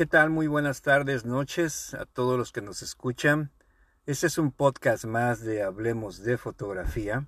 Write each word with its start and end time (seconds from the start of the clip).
¿Qué 0.00 0.06
tal? 0.06 0.30
Muy 0.30 0.46
buenas 0.46 0.80
tardes, 0.80 1.26
noches 1.26 1.92
a 1.92 2.06
todos 2.06 2.38
los 2.38 2.52
que 2.52 2.62
nos 2.62 2.80
escuchan. 2.80 3.52
Este 4.06 4.28
es 4.28 4.38
un 4.38 4.50
podcast 4.50 5.04
más 5.04 5.42
de 5.42 5.62
Hablemos 5.62 6.22
de 6.24 6.38
Fotografía. 6.38 7.26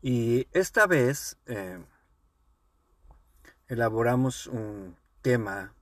Y 0.00 0.48
esta 0.52 0.86
vez 0.86 1.36
eh, 1.44 1.78
elaboramos 3.68 4.46
un 4.46 4.96
tema 5.20 5.74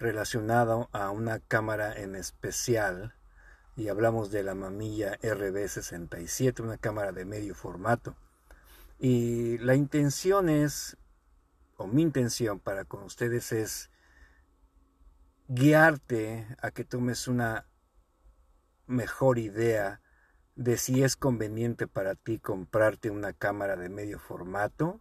relacionado 0.00 0.88
a 0.90 1.10
una 1.10 1.38
cámara 1.38 1.94
en 1.94 2.16
especial 2.16 3.14
y 3.76 3.86
hablamos 3.90 4.32
de 4.32 4.42
la 4.42 4.56
mamilla 4.56 5.20
RB67, 5.20 6.58
una 6.64 6.78
cámara 6.78 7.12
de 7.12 7.24
medio 7.24 7.54
formato. 7.54 8.16
Y 8.98 9.58
la 9.58 9.76
intención 9.76 10.48
es, 10.48 10.96
o 11.76 11.86
mi 11.86 12.02
intención 12.02 12.58
para 12.58 12.84
con 12.84 13.04
ustedes 13.04 13.52
es 13.52 13.88
guiarte 15.48 16.46
a 16.60 16.70
que 16.70 16.84
tomes 16.84 17.26
una 17.26 17.66
mejor 18.86 19.38
idea 19.38 20.02
de 20.56 20.76
si 20.76 21.02
es 21.02 21.16
conveniente 21.16 21.86
para 21.86 22.14
ti 22.14 22.38
comprarte 22.38 23.10
una 23.10 23.32
cámara 23.32 23.76
de 23.76 23.88
medio 23.88 24.18
formato, 24.18 25.00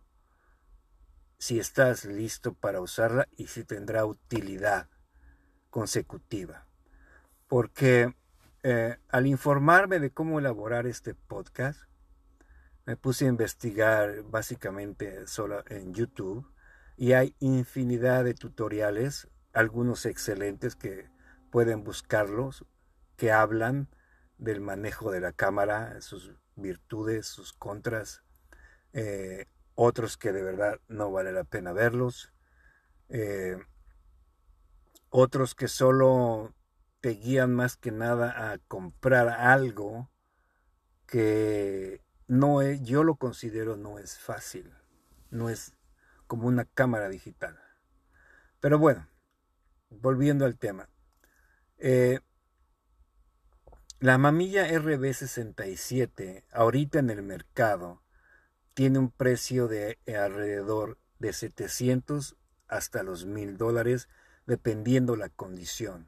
si 1.38 1.60
estás 1.60 2.06
listo 2.06 2.54
para 2.54 2.80
usarla 2.80 3.28
y 3.36 3.48
si 3.48 3.64
tendrá 3.64 4.06
utilidad 4.06 4.88
consecutiva. 5.70 6.66
Porque 7.48 8.16
eh, 8.64 8.98
al 9.10 9.28
informarme 9.28 10.00
de 10.00 10.12
cómo 10.12 10.40
elaborar 10.40 10.88
este 10.88 11.14
podcast, 11.14 11.82
me 12.86 12.96
puse 12.96 13.26
a 13.26 13.30
investigar 13.30 14.24
básicamente 14.24 15.28
solo 15.28 15.64
en 15.68 15.94
YouTube 15.94 16.50
y 16.96 17.12
hay 17.12 17.36
infinidad 17.40 18.24
de 18.24 18.34
tutoriales 18.34 19.28
algunos 19.54 20.06
excelentes 20.06 20.76
que 20.76 21.10
pueden 21.52 21.84
buscarlos, 21.84 22.66
que 23.16 23.32
hablan 23.32 23.90
del 24.38 24.62
manejo 24.62 25.12
de 25.12 25.22
la 25.22 25.32
cámara, 25.32 26.00
sus 26.02 26.34
virtudes, 26.56 27.26
sus 27.28 27.54
contras, 27.54 28.24
eh, 28.94 29.46
otros 29.76 30.18
que 30.18 30.32
de 30.32 30.44
verdad 30.44 30.80
no 30.88 31.12
vale 31.12 31.32
la 31.32 31.44
pena 31.44 31.72
verlos, 31.72 32.34
eh, 33.10 33.58
otros 35.10 35.56
que 35.56 35.68
solo 35.68 36.54
te 37.00 37.10
guían 37.10 37.54
más 37.54 37.78
que 37.78 37.92
nada 37.92 38.52
a 38.52 38.58
comprar 38.58 39.30
algo 39.30 40.10
que 41.06 42.02
no 42.28 42.62
es, 42.62 42.82
yo 42.84 43.04
lo 43.04 43.16
considero 43.16 43.78
no 43.78 44.00
es 44.00 44.20
fácil, 44.20 44.74
no 45.32 45.50
es 45.50 45.74
como 46.28 46.48
una 46.48 46.66
cámara 46.66 47.08
digital. 47.08 47.58
Pero 48.60 48.78
bueno, 48.80 49.08
volviendo 49.90 50.46
al 50.46 50.58
tema. 50.58 50.90
Eh, 51.78 52.20
la 54.00 54.18
mamilla 54.18 54.68
RB67 54.70 56.44
ahorita 56.52 57.00
en 57.00 57.10
el 57.10 57.24
mercado 57.24 58.04
tiene 58.74 59.00
un 59.00 59.10
precio 59.10 59.68
de 59.68 59.98
alrededor 60.08 61.00
de 61.20 61.34
700 61.34 62.36
hasta 62.68 63.04
los 63.04 63.26
1000 63.26 63.58
dólares 63.58 64.08
dependiendo 64.46 65.16
la 65.16 65.30
condición. 65.30 66.08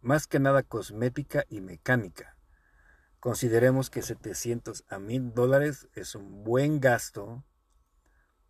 Más 0.00 0.26
que 0.26 0.38
nada 0.38 0.62
cosmética 0.62 1.44
y 1.48 1.60
mecánica. 1.60 2.36
Consideremos 3.20 3.90
que 3.90 4.02
700 4.02 4.84
a 4.88 4.98
1000 4.98 5.34
dólares 5.34 5.88
es 5.94 6.14
un 6.14 6.44
buen 6.44 6.78
gasto 6.78 7.42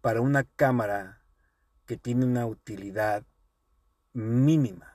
para 0.00 0.20
una 0.20 0.44
cámara 0.44 1.22
que 1.86 1.96
tiene 1.96 2.26
una 2.26 2.46
utilidad 2.46 3.24
mínima. 4.14 4.94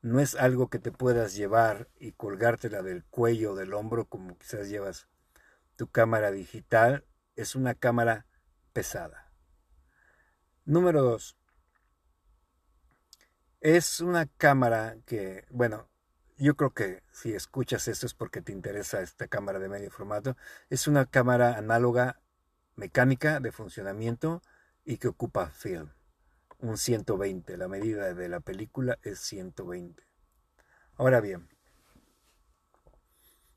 No 0.00 0.20
es 0.20 0.34
algo 0.34 0.68
que 0.68 0.78
te 0.78 0.90
puedas 0.90 1.36
llevar 1.36 1.88
y 1.96 2.12
colgártela 2.12 2.82
del 2.82 3.04
cuello 3.04 3.52
o 3.52 3.54
del 3.54 3.74
hombro 3.74 4.06
como 4.06 4.36
quizás 4.38 4.68
llevas 4.68 5.08
tu 5.76 5.88
cámara 5.90 6.32
digital. 6.32 7.04
Es 7.36 7.54
una 7.54 7.74
cámara 7.74 8.26
pesada. 8.72 9.32
Número 10.64 11.02
dos. 11.02 11.36
Es 13.60 14.00
una 14.00 14.26
cámara 14.26 14.96
que, 15.04 15.46
bueno, 15.50 15.88
yo 16.36 16.56
creo 16.56 16.72
que 16.72 17.02
si 17.10 17.34
escuchas 17.34 17.88
esto 17.88 18.06
es 18.06 18.14
porque 18.14 18.40
te 18.40 18.52
interesa 18.52 19.00
esta 19.00 19.28
cámara 19.28 19.58
de 19.58 19.68
medio 19.68 19.90
formato. 19.90 20.36
Es 20.70 20.86
una 20.86 21.06
cámara 21.06 21.56
análoga 21.56 22.20
mecánica 22.76 23.40
de 23.40 23.52
funcionamiento 23.52 24.42
y 24.84 24.98
que 24.98 25.08
ocupa 25.08 25.50
film 25.50 25.90
un 26.58 26.76
120. 26.76 27.56
La 27.56 27.68
medida 27.68 28.14
de 28.14 28.28
la 28.28 28.40
película 28.40 28.98
es 29.02 29.20
120. 29.20 30.02
Ahora 30.96 31.20
bien, 31.20 31.48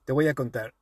te 0.05 0.13
voy 0.13 0.27
a 0.27 0.33
contar. 0.33 0.73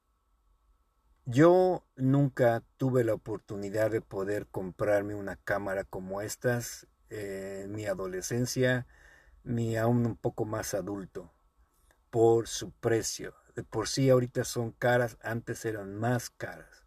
Yo 1.25 1.85
nunca 1.95 2.63
tuve 2.77 3.03
la 3.03 3.13
oportunidad 3.13 3.91
de 3.91 4.01
poder 4.01 4.47
comprarme 4.47 5.13
una 5.13 5.35
cámara 5.35 5.83
como 5.83 6.21
estas 6.21 6.87
en 7.09 7.71
mi 7.71 7.85
adolescencia, 7.85 8.87
ni 9.43 9.77
aún 9.77 10.05
un 10.05 10.15
poco 10.15 10.45
más 10.45 10.73
adulto, 10.73 11.31
por 12.09 12.47
su 12.47 12.71
precio. 12.71 13.35
De 13.55 13.63
por 13.63 13.87
sí 13.87 14.09
ahorita 14.09 14.43
son 14.43 14.71
caras, 14.71 15.17
antes 15.21 15.65
eran 15.65 15.95
más 15.95 16.29
caras. 16.29 16.85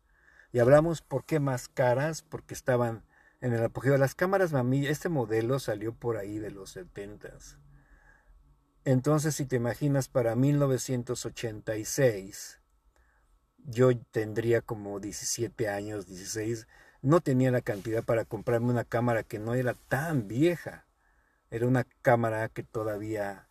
Y 0.53 0.59
hablamos 0.59 1.03
por 1.03 1.25
qué 1.25 1.41
más 1.41 1.69
caras, 1.69 2.23
porque 2.23 2.55
estaban 2.55 3.05
en 3.43 3.53
el 3.53 3.63
apogeo. 3.63 3.99
Las 3.99 4.15
cámaras 4.15 4.53
mamilla, 4.53 4.91
este 4.91 5.11
modelo 5.11 5.59
salió 5.59 5.93
por 5.93 6.17
ahí 6.17 6.39
de 6.39 6.51
los 6.51 6.71
70 6.71 7.29
Entonces, 8.85 9.35
si 9.35 9.45
te 9.45 9.57
imaginas, 9.57 10.09
para 10.09 10.35
1986, 10.35 12.59
yo 13.65 13.95
tendría 14.11 14.63
como 14.63 14.99
17 15.01 15.69
años, 15.69 16.07
16, 16.07 16.67
no 17.03 17.21
tenía 17.21 17.51
la 17.51 17.61
cantidad 17.61 18.03
para 18.03 18.25
comprarme 18.25 18.71
una 18.71 18.85
cámara 18.85 19.25
que 19.25 19.39
no 19.39 19.53
era 19.55 19.75
tan 19.89 20.29
vieja. 20.29 20.87
Era 21.51 21.67
una 21.67 21.85
cámara 22.01 22.49
que 22.49 22.63
todavía 22.63 23.49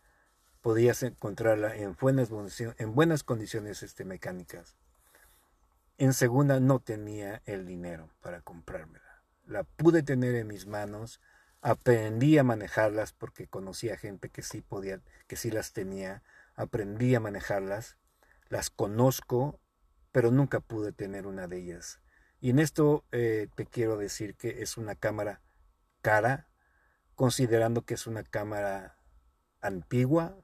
podías 0.62 1.02
encontrarla 1.02 1.76
en 1.76 1.94
buenas, 2.00 2.30
en 2.78 2.94
buenas 2.94 3.22
condiciones 3.22 3.82
este, 3.82 4.04
mecánicas. 4.04 4.76
En 5.98 6.14
segunda, 6.14 6.60
no 6.60 6.80
tenía 6.80 7.42
el 7.44 7.66
dinero 7.66 8.08
para 8.22 8.40
comprármela 8.40 9.11
la 9.46 9.64
pude 9.64 10.02
tener 10.02 10.34
en 10.34 10.46
mis 10.46 10.66
manos, 10.66 11.20
aprendí 11.60 12.38
a 12.38 12.44
manejarlas 12.44 13.12
porque 13.12 13.46
conocía 13.46 13.96
gente 13.96 14.28
que 14.28 14.42
sí 14.42 14.60
podía, 14.60 15.00
que 15.26 15.36
sí 15.36 15.50
las 15.50 15.72
tenía, 15.72 16.22
aprendí 16.54 17.14
a 17.14 17.20
manejarlas, 17.20 17.96
las 18.48 18.70
conozco, 18.70 19.60
pero 20.10 20.30
nunca 20.30 20.60
pude 20.60 20.92
tener 20.92 21.26
una 21.26 21.46
de 21.46 21.58
ellas. 21.58 22.00
Y 22.40 22.50
en 22.50 22.58
esto 22.58 23.04
eh, 23.12 23.48
te 23.54 23.66
quiero 23.66 23.96
decir 23.96 24.34
que 24.34 24.62
es 24.62 24.76
una 24.76 24.94
cámara 24.94 25.40
cara, 26.00 26.48
considerando 27.14 27.82
que 27.82 27.94
es 27.94 28.06
una 28.06 28.24
cámara 28.24 28.98
antigua 29.60 30.36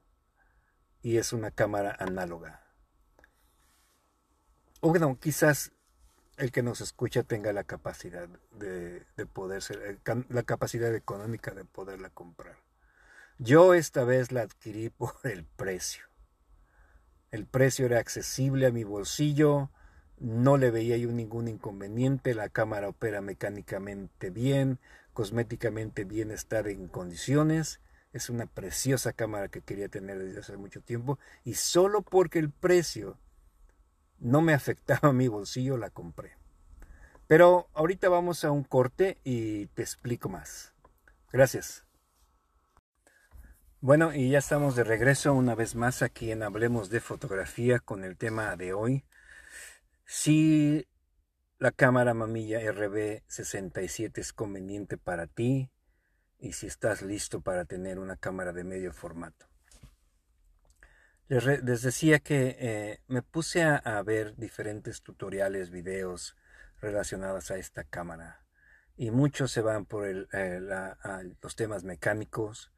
y 1.01 1.17
es 1.17 1.33
una 1.33 1.51
cámara 1.51 1.95
análoga. 1.99 2.63
O 4.79 4.89
bueno, 4.89 5.19
quizás 5.19 5.73
el 6.39 6.51
que 6.51 6.63
nos 6.63 6.81
escucha 6.81 7.23
tenga 7.23 7.51
la 7.51 7.65
capacidad 7.65 8.27
de, 8.51 9.05
poder 9.33 9.61
ser, 9.61 9.99
la 10.29 10.43
capacidad 10.43 10.93
económica 10.95 11.51
de 11.51 11.65
poderla 11.65 12.09
comprar. 12.09 12.57
Yo 13.37 13.73
esta 13.73 14.03
vez 14.05 14.31
la 14.31 14.41
adquirí 14.41 14.89
por 14.97 15.15
el 15.23 15.43
precio. 15.43 16.03
El 17.31 17.45
precio 17.45 17.85
era 17.85 17.99
accesible 17.99 18.65
a 18.65 18.71
mi 18.71 18.83
bolsillo, 18.83 19.69
no 20.17 20.57
le 20.57 20.71
veía 20.71 20.97
yo 20.97 21.11
ningún 21.11 21.47
inconveniente, 21.47 22.33
la 22.33 22.49
cámara 22.49 22.89
opera 22.89 23.21
mecánicamente 23.21 24.29
bien, 24.29 24.79
cosméticamente 25.13 26.05
bien 26.05 26.31
está 26.31 26.59
en 26.59 26.87
condiciones, 26.87 27.81
es 28.13 28.29
una 28.29 28.47
preciosa 28.47 29.13
cámara 29.13 29.49
que 29.49 29.61
quería 29.61 29.89
tener 29.89 30.17
desde 30.17 30.39
hace 30.39 30.57
mucho 30.57 30.81
tiempo 30.81 31.19
y 31.43 31.53
solo 31.53 32.01
porque 32.01 32.39
el 32.39 32.49
precio 32.49 33.17
no 34.19 34.41
me 34.41 34.53
afectaba 34.55 35.13
mi 35.13 35.27
bolsillo, 35.27 35.77
la 35.77 35.89
compré. 35.89 36.37
Pero 37.27 37.69
ahorita 37.73 38.09
vamos 38.09 38.43
a 38.43 38.51
un 38.51 38.63
corte 38.63 39.19
y 39.23 39.67
te 39.67 39.83
explico 39.83 40.29
más. 40.29 40.73
Gracias. 41.31 41.85
Bueno, 43.81 44.13
y 44.13 44.31
ya 44.31 44.39
estamos 44.39 44.75
de 44.75 44.83
regreso 44.83 45.33
una 45.33 45.55
vez 45.55 45.75
más 45.75 46.01
aquí 46.01 46.31
en 46.31 46.43
Hablemos 46.43 46.89
de 46.89 46.99
Fotografía 46.99 47.79
con 47.79 48.03
el 48.03 48.17
tema 48.17 48.55
de 48.55 48.73
hoy. 48.73 49.05
Si 50.05 50.87
la 51.59 51.71
cámara 51.71 52.13
mamilla 52.13 52.61
RB67 52.61 54.17
es 54.17 54.33
conveniente 54.33 54.97
para 54.97 55.27
ti 55.27 55.69
y 56.39 56.53
si 56.53 56.67
estás 56.67 57.01
listo 57.01 57.41
para 57.41 57.65
tener 57.65 57.99
una 57.99 58.15
cámara 58.15 58.53
de 58.53 58.63
medio 58.63 58.91
formato. 58.91 59.48
Les, 61.29 61.83
decía 61.83 62.17
que 62.17 62.57
eh, 62.59 63.01
me 63.07 63.21
puse 63.21 63.61
a, 63.61 64.01
ver 64.01 64.35
diferentes 64.35 65.03
tutoriales, 65.03 65.69
videos 65.69 66.35
relacionados 66.81 67.51
a 67.51 67.57
esta 67.57 67.83
cámara 67.83 68.43
y 68.97 69.11
muchos 69.11 69.51
se 69.51 69.61
van 69.61 69.85
por 69.85 70.07
el, 70.07 70.27
eh, 70.33 70.59
los 71.39 71.55
temas 71.55 71.83
mecánicos, 71.83 72.71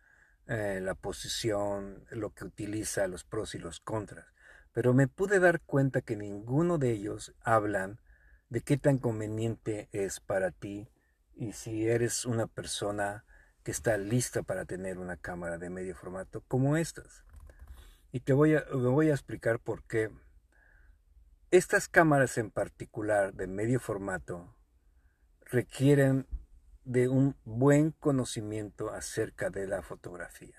eh, 0.48 0.81
la 0.83 0.95
posición, 0.95 2.03
lo 2.09 2.31
que 2.33 2.44
utiliza, 2.44 3.07
los 3.07 3.24
pros 3.24 3.56
y 3.56 3.57
los 3.57 3.80
contras. 3.80 4.25
Pero 4.74 4.94
me 4.94 5.07
pude 5.07 5.39
dar 5.39 5.62
cuenta 5.62 6.01
que 6.01 6.18
ninguno 6.18 6.77
de 6.77 6.92
ellos 6.92 7.33
hablan 7.39 8.01
de 8.50 8.59
qué 8.59 8.75
tan 8.75 8.97
conveniente 8.97 9.88
es 9.94 10.19
para 10.19 10.51
ti 10.51 10.89
y 11.36 11.54
si 11.54 11.88
eres 11.88 12.25
una 12.25 12.47
persona 12.47 13.24
que 13.63 13.71
está 13.71 13.97
lista 13.97 14.44
para 14.44 14.65
tener 14.65 14.97
una 14.97 15.15
cámara 15.15 15.57
de 15.57 15.69
medio 15.69 15.95
formato 15.95 16.42
como 16.50 16.75
estas. 16.75 17.24
Y 18.12 18.22
te 18.22 18.34
voy 18.34 18.56
a, 18.56 18.66
voy 18.74 19.10
a 19.10 19.13
explicar 19.13 19.60
por 19.60 19.84
qué. 19.84 20.10
Estas 21.50 21.88
cámaras 21.88 22.38
en 22.38 22.52
particular 22.52 23.34
de 23.34 23.48
medio 23.48 23.80
formato 23.80 24.56
requieren 25.46 26.28
de 26.84 27.08
un 27.08 27.36
buen 27.46 27.92
conocimiento 27.92 28.92
acerca 28.92 29.50
de 29.50 29.68
la 29.68 29.81
fotografía. 29.81 30.56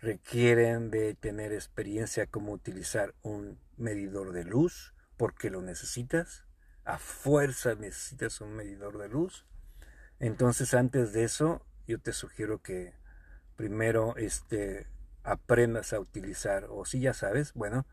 Requieren 0.00 0.90
de 0.90 1.14
tener 1.14 1.52
experiencia 1.52 2.26
como 2.26 2.52
utilizar 2.52 3.14
un 3.22 3.58
medidor 3.76 4.32
de 4.32 4.44
luz 4.44 4.94
porque 5.16 5.50
lo 5.50 5.62
necesitas. 5.62 6.44
A 6.84 6.98
fuerza 6.98 7.74
necesitas 7.76 8.40
un 8.40 8.54
medidor 8.54 8.98
de 8.98 9.08
luz. 9.08 9.46
Entonces 10.18 10.74
antes 10.74 11.12
de 11.12 11.24
eso 11.24 11.64
yo 11.86 12.00
te 12.00 12.12
sugiero 12.12 12.62
que 12.62 12.94
primero 13.56 14.16
este, 14.16 14.88
aprendas 15.24 15.92
a 15.92 16.00
utilizar 16.00 16.66
o 16.70 16.84
si 16.84 17.00
ya 17.00 17.14
sabes, 17.14 17.52
bueno, 17.54 17.86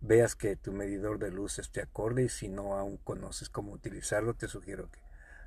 veas 0.00 0.34
que 0.34 0.56
tu 0.56 0.72
medidor 0.72 1.18
de 1.18 1.30
luz 1.30 1.58
esté 1.58 1.82
acorde 1.82 2.24
y 2.24 2.28
si 2.28 2.48
no 2.48 2.74
aún 2.74 2.96
conoces 2.98 3.48
cómo 3.48 3.72
utilizarlo, 3.72 4.34
te 4.34 4.48
sugiero 4.48 4.90
que 4.90 5.00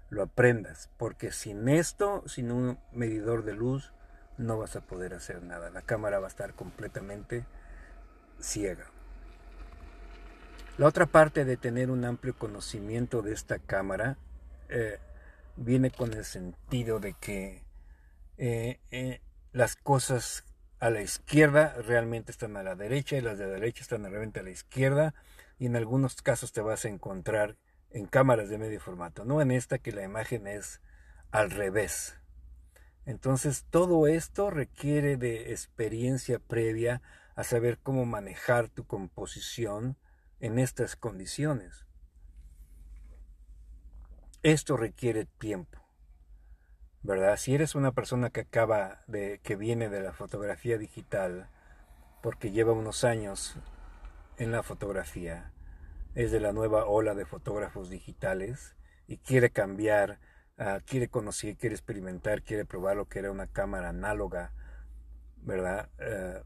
lo 0.10 0.24
aprendas, 0.24 0.90
porque 0.98 1.32
sin 1.32 1.68
esto, 1.68 2.24
sin 2.28 2.52
un 2.52 2.78
medidor 2.92 3.44
de 3.44 3.54
luz, 3.54 3.94
no 4.38 4.58
vas 4.58 4.76
a 4.76 4.82
poder 4.82 5.14
hacer 5.14 5.42
nada. 5.44 5.70
La 5.70 5.82
cámara 5.82 6.20
va 6.20 6.28
a 6.28 6.30
estar 6.30 6.54
completamente 6.54 7.46
ciega. 8.40 8.86
La 10.78 10.88
otra 10.88 11.06
parte 11.06 11.46
de 11.46 11.58
tener 11.58 11.92
un 11.92 12.04
amplio 12.06 12.38
conocimiento 12.38 13.22
de 13.22 13.34
esta 13.34 13.60
cámara 13.60 14.18
eh, 14.70 15.00
viene 15.56 15.92
con 15.92 16.14
el 16.14 16.26
sentido 16.26 17.00
de 17.00 17.14
que 17.14 17.64
eh, 18.38 18.80
eh, 18.92 19.22
las 19.52 19.76
cosas 19.76 20.44
a 20.84 20.90
la 20.90 21.02
izquierda 21.02 21.76
realmente 21.88 22.30
están 22.30 22.58
a 22.58 22.62
la 22.62 22.76
derecha 22.76 23.16
y 23.16 23.22
las 23.22 23.38
de 23.38 23.46
la 23.46 23.54
derecha 23.54 23.84
están 23.84 24.04
realmente 24.04 24.42
a 24.42 24.44
la 24.44 24.50
izquierda 24.50 25.14
y 25.58 25.66
en 25.66 25.78
algunos 25.78 26.22
casos 26.22 26.52
te 26.52 26.60
vas 26.60 26.84
a 26.84 26.90
encontrar 26.90 27.56
en 27.92 28.06
cámaras 28.06 28.50
de 28.50 28.58
medio 28.58 28.82
formato, 28.82 29.24
no 29.24 29.42
en 29.42 29.52
esta 29.52 29.78
que 29.78 29.94
la 29.94 30.04
imagen 30.04 30.46
es 30.46 30.82
al 31.32 31.52
revés. 31.52 32.20
Entonces 33.06 33.64
todo 33.70 34.08
esto 34.08 34.50
requiere 34.50 35.16
de 35.16 35.54
experiencia 35.54 36.40
previa 36.40 37.02
a 37.38 37.46
saber 37.46 37.80
cómo 37.82 38.06
manejar 38.06 38.68
tu 38.68 38.86
composición 38.86 39.96
en 40.42 40.60
estas 40.60 40.98
condiciones. 40.98 41.86
Esto 44.42 44.76
requiere 44.76 45.28
tiempo, 45.38 45.83
¿verdad? 47.04 47.38
Si 47.38 47.54
eres 47.54 47.76
una 47.76 47.92
persona 47.92 48.30
que 48.30 48.42
acaba 48.42 49.04
de, 49.08 49.40
que 49.44 49.56
viene 49.56 49.90
de 49.90 50.02
la 50.02 50.14
fotografía 50.14 50.78
digital, 50.78 51.50
porque 52.22 52.52
lleva 52.52 52.72
unos 52.72 53.04
años 53.04 53.58
en 54.38 54.52
la 54.52 54.64
fotografía, 54.64 55.52
es 56.16 56.32
de 56.32 56.40
la 56.40 56.54
nueva 56.54 56.86
ola 56.86 57.14
de 57.16 57.26
fotógrafos 57.26 57.90
digitales 57.90 58.76
y 59.08 59.18
quiere 59.18 59.50
cambiar, 59.50 60.20
ah, 60.58 60.80
quiere 60.86 61.10
conocer, 61.10 61.58
quiere 61.58 61.76
experimentar, 61.76 62.42
quiere 62.42 62.66
probar 62.66 62.96
lo 62.98 63.06
que 63.06 63.20
era 63.20 63.32
una 63.32 63.48
cámara 63.48 63.90
análoga, 63.90 64.54
¿verdad? 65.38 65.90
Eh, 66.00 66.42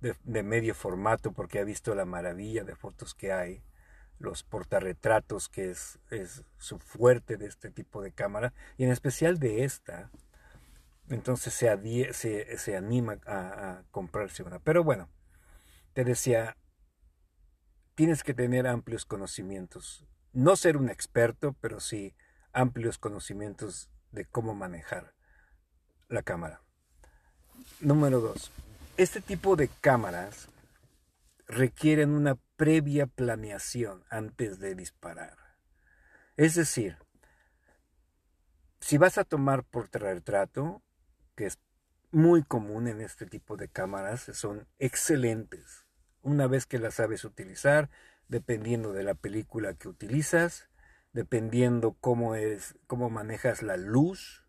de, 0.00 0.42
medio 0.42 0.74
formato 0.74 1.32
porque 1.32 1.58
ha 1.58 1.64
visto 1.64 1.94
la 1.94 2.04
maravilla 2.04 2.64
de 2.64 2.76
fotos 2.76 3.14
que 3.14 3.32
hay, 3.32 3.62
los 4.18 4.42
portarretratos 4.42 5.48
que 5.48 5.70
es, 5.70 5.98
es 6.10 6.42
su 6.58 6.78
fuerte 6.78 7.36
de 7.36 7.46
este 7.46 7.70
tipo 7.70 8.02
de 8.02 8.12
cámara 8.12 8.52
y 8.76 8.84
en 8.84 8.90
especial 8.90 9.38
de 9.38 9.64
esta. 9.64 10.10
Entonces 11.08 11.54
se, 11.54 12.12
se, 12.12 12.58
se 12.58 12.76
anima 12.76 13.18
a, 13.26 13.38
a 13.70 13.82
comprarse 13.90 14.42
una. 14.42 14.58
Pero 14.58 14.82
bueno, 14.82 15.08
te 15.92 16.04
decía, 16.04 16.56
tienes 17.94 18.22
que 18.22 18.34
tener 18.34 18.66
amplios 18.66 19.04
conocimientos. 19.04 20.04
No 20.32 20.56
ser 20.56 20.76
un 20.76 20.90
experto, 20.90 21.54
pero 21.60 21.80
sí 21.80 22.14
amplios 22.52 22.98
conocimientos 22.98 23.90
de 24.12 24.24
cómo 24.24 24.54
manejar 24.54 25.14
la 26.08 26.22
cámara. 26.22 26.62
Número 27.80 28.20
dos, 28.20 28.50
este 28.96 29.20
tipo 29.20 29.56
de 29.56 29.68
cámaras 29.68 30.48
requieren 31.46 32.10
una 32.10 32.36
previa 32.56 33.06
planeación 33.06 34.04
antes 34.10 34.58
de 34.58 34.74
disparar. 34.74 35.36
Es 36.36 36.54
decir, 36.54 36.98
si 38.80 38.98
vas 38.98 39.18
a 39.18 39.24
tomar 39.24 39.64
portarretrato, 39.64 40.82
que 41.34 41.46
es 41.46 41.58
muy 42.10 42.42
común 42.42 42.88
en 42.88 43.00
este 43.00 43.26
tipo 43.26 43.56
de 43.56 43.68
cámaras, 43.68 44.30
son 44.32 44.66
excelentes 44.78 45.86
una 46.26 46.48
vez 46.48 46.66
que 46.66 46.80
la 46.80 46.90
sabes 46.90 47.24
utilizar, 47.24 47.88
dependiendo 48.26 48.92
de 48.92 49.04
la 49.04 49.14
película 49.14 49.74
que 49.74 49.88
utilizas, 49.88 50.68
dependiendo 51.12 51.96
cómo 52.00 52.34
es, 52.34 52.74
cómo 52.88 53.10
manejas 53.10 53.62
la 53.62 53.76
luz, 53.76 54.44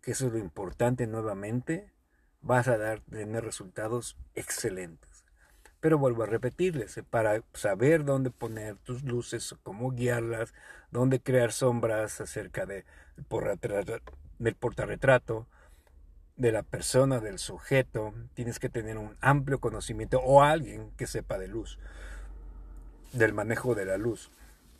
que 0.00 0.12
eso 0.12 0.28
es 0.28 0.32
lo 0.32 0.38
importante 0.38 1.06
nuevamente, 1.06 1.92
vas 2.40 2.66
a 2.66 2.78
dar, 2.78 3.02
tener 3.02 3.44
resultados 3.44 4.16
excelentes. 4.34 5.11
Pero 5.82 5.98
vuelvo 5.98 6.22
a 6.22 6.26
repetirles, 6.26 6.96
eh, 6.96 7.02
para 7.02 7.42
saber 7.54 8.04
dónde 8.04 8.30
poner 8.30 8.76
tus 8.76 9.02
luces, 9.02 9.56
cómo 9.64 9.90
guiarlas, 9.90 10.54
dónde 10.92 11.18
crear 11.18 11.50
sombras 11.50 12.20
acerca 12.20 12.66
de, 12.66 12.84
del 14.38 14.54
portarretrato, 14.54 15.48
de 16.36 16.52
la 16.52 16.62
persona, 16.62 17.18
del 17.18 17.40
sujeto, 17.40 18.14
tienes 18.34 18.60
que 18.60 18.68
tener 18.68 18.96
un 18.96 19.16
amplio 19.20 19.58
conocimiento 19.58 20.20
o 20.20 20.44
alguien 20.44 20.92
que 20.92 21.08
sepa 21.08 21.36
de 21.36 21.48
luz, 21.48 21.80
del 23.12 23.32
manejo 23.32 23.74
de 23.74 23.84
la 23.84 23.96
luz. 23.96 24.30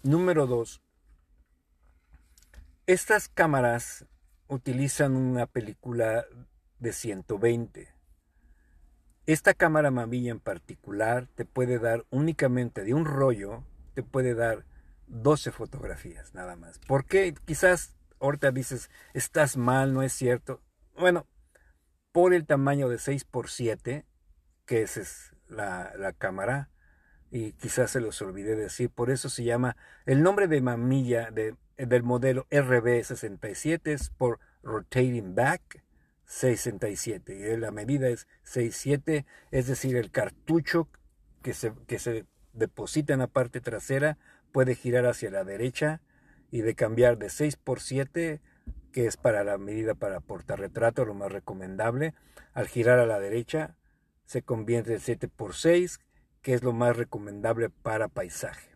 Número 0.05 0.47
dos, 0.47 0.83
estas 2.87 3.29
cámaras 3.29 4.07
utilizan 4.47 5.17
una 5.17 5.47
película 5.47 6.27
de 6.79 6.93
120. 6.93 7.89
Esta 9.27 9.55
cámara 9.55 9.91
mamilla 9.91 10.33
en 10.33 10.41
particular 10.41 11.29
te 11.35 11.45
puede 11.45 11.79
dar 11.79 12.05
únicamente 12.11 12.85
de 12.85 12.95
un 12.95 13.05
rollo, 13.05 13.65
te 13.95 14.03
puede 14.03 14.35
dar 14.35 14.65
12 15.07 15.53
fotografías 15.53 16.35
nada 16.35 16.57
más. 16.57 16.79
¿Por 16.81 17.05
qué? 17.05 17.35
Quizás 17.45 17.95
ahorita 18.21 18.51
dices, 18.51 18.91
estás 19.15 19.57
mal, 19.57 19.95
no 19.95 20.03
es 20.03 20.13
cierto. 20.13 20.61
Bueno, 20.99 21.27
por 22.11 22.35
el 22.35 22.47
tamaño 22.47 22.89
de 22.89 22.99
6 22.99 23.25
por 23.25 23.49
7 23.49 24.05
que 24.67 24.83
esa 24.83 25.01
es 25.01 25.35
la, 25.49 26.15
cámara, 26.17 26.71
y 27.31 27.53
quizás 27.53 27.91
se 27.91 28.01
los 28.01 28.21
olvidé 28.23 28.57
decir, 28.57 28.91
por 28.91 29.11
eso 29.11 29.29
se 29.29 29.45
llama, 29.45 29.77
el 30.07 30.23
nombre 30.23 30.49
de 30.49 30.61
mamilla 30.61 31.31
de, 31.31 31.57
del 31.77 32.03
modelo 32.03 32.47
RB67 32.51 33.81
es 33.85 34.11
por 34.11 34.39
Rotating 34.63 35.35
Back 35.35 35.83
67, 36.33 37.35
y 37.35 37.57
la 37.59 37.71
medida 37.71 38.09
es 38.09 38.27
67, 38.45 39.27
es 39.51 39.67
decir, 39.67 39.97
el 39.97 40.11
cartucho 40.11 40.89
que 41.43 41.53
se, 41.53 41.75
que 41.87 41.99
se 41.99 42.25
deposita 42.55 43.13
en 43.13 43.19
la 43.19 43.27
parte 43.27 43.61
trasera 43.61 44.17
puede 44.51 44.75
girar 44.75 45.05
hacia 45.05 45.31
la 45.31 45.45
derecha 45.45 46.01
y 46.51 46.63
de 46.63 46.75
cambiar 46.75 47.19
de 47.19 47.29
6 47.29 47.57
por 47.57 47.81
7 47.81 48.41
que 48.93 49.07
es 49.07 49.17
para 49.17 49.45
la 49.45 49.59
medida 49.59 49.95
para 49.95 50.21
portarretrato, 50.21 51.05
lo 51.05 51.15
más 51.15 51.33
recomendable. 51.33 52.15
Al 52.53 52.69
girar 52.69 52.99
a 52.99 53.07
la 53.07 53.19
derecha 53.19 53.77
se 54.25 54.43
convierte 54.43 54.95
en 54.95 55.01
7 55.01 55.29
por 55.29 55.55
6, 55.55 56.01
que 56.41 56.55
es 56.55 56.63
lo 56.63 56.73
más 56.73 56.97
recomendable 56.97 57.71
para 57.71 58.09
paisaje. 58.09 58.71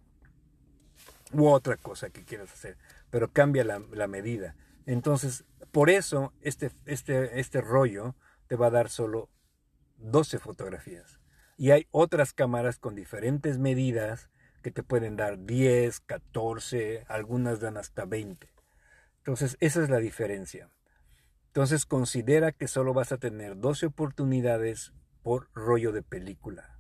U 1.33 1.47
otra 1.49 1.77
cosa 1.77 2.11
que 2.11 2.25
quieras 2.25 2.53
hacer, 2.53 2.77
pero 3.11 3.33
cambia 3.33 3.65
la, 3.65 3.83
la 3.93 4.07
medida. 4.09 4.57
Entonces, 4.87 5.45
por 5.73 5.91
eso 5.91 6.33
este, 6.41 6.71
este, 6.87 7.41
este 7.41 7.61
rollo 7.61 8.15
te 8.47 8.57
va 8.57 8.67
a 8.67 8.71
dar 8.71 8.89
solo 8.89 9.29
12 9.99 10.39
fotografías. 10.39 11.21
Y 11.57 11.71
hay 11.71 11.87
otras 11.91 12.33
cámaras 12.33 12.79
con 12.79 12.95
diferentes 12.95 13.59
medidas 13.59 14.29
que 14.63 14.71
te 14.71 14.83
pueden 14.83 15.17
dar 15.17 15.39
10, 15.45 16.01
14, 16.01 17.05
algunas 17.09 17.61
dan 17.61 17.77
hasta 17.77 18.05
20. 18.05 18.49
Entonces, 19.19 19.57
esa 19.61 19.83
es 19.83 19.91
la 19.91 19.99
diferencia. 19.99 20.71
Entonces, 21.49 21.87
considera 21.87 22.53
que 22.53 22.69
solo 22.69 22.93
vas 22.93 23.13
a 23.13 23.19
tener 23.19 23.57
12 23.57 23.87
oportunidades 23.87 24.93
por 25.23 25.49
rollo 25.55 25.93
de 25.93 26.03
película. 26.03 26.79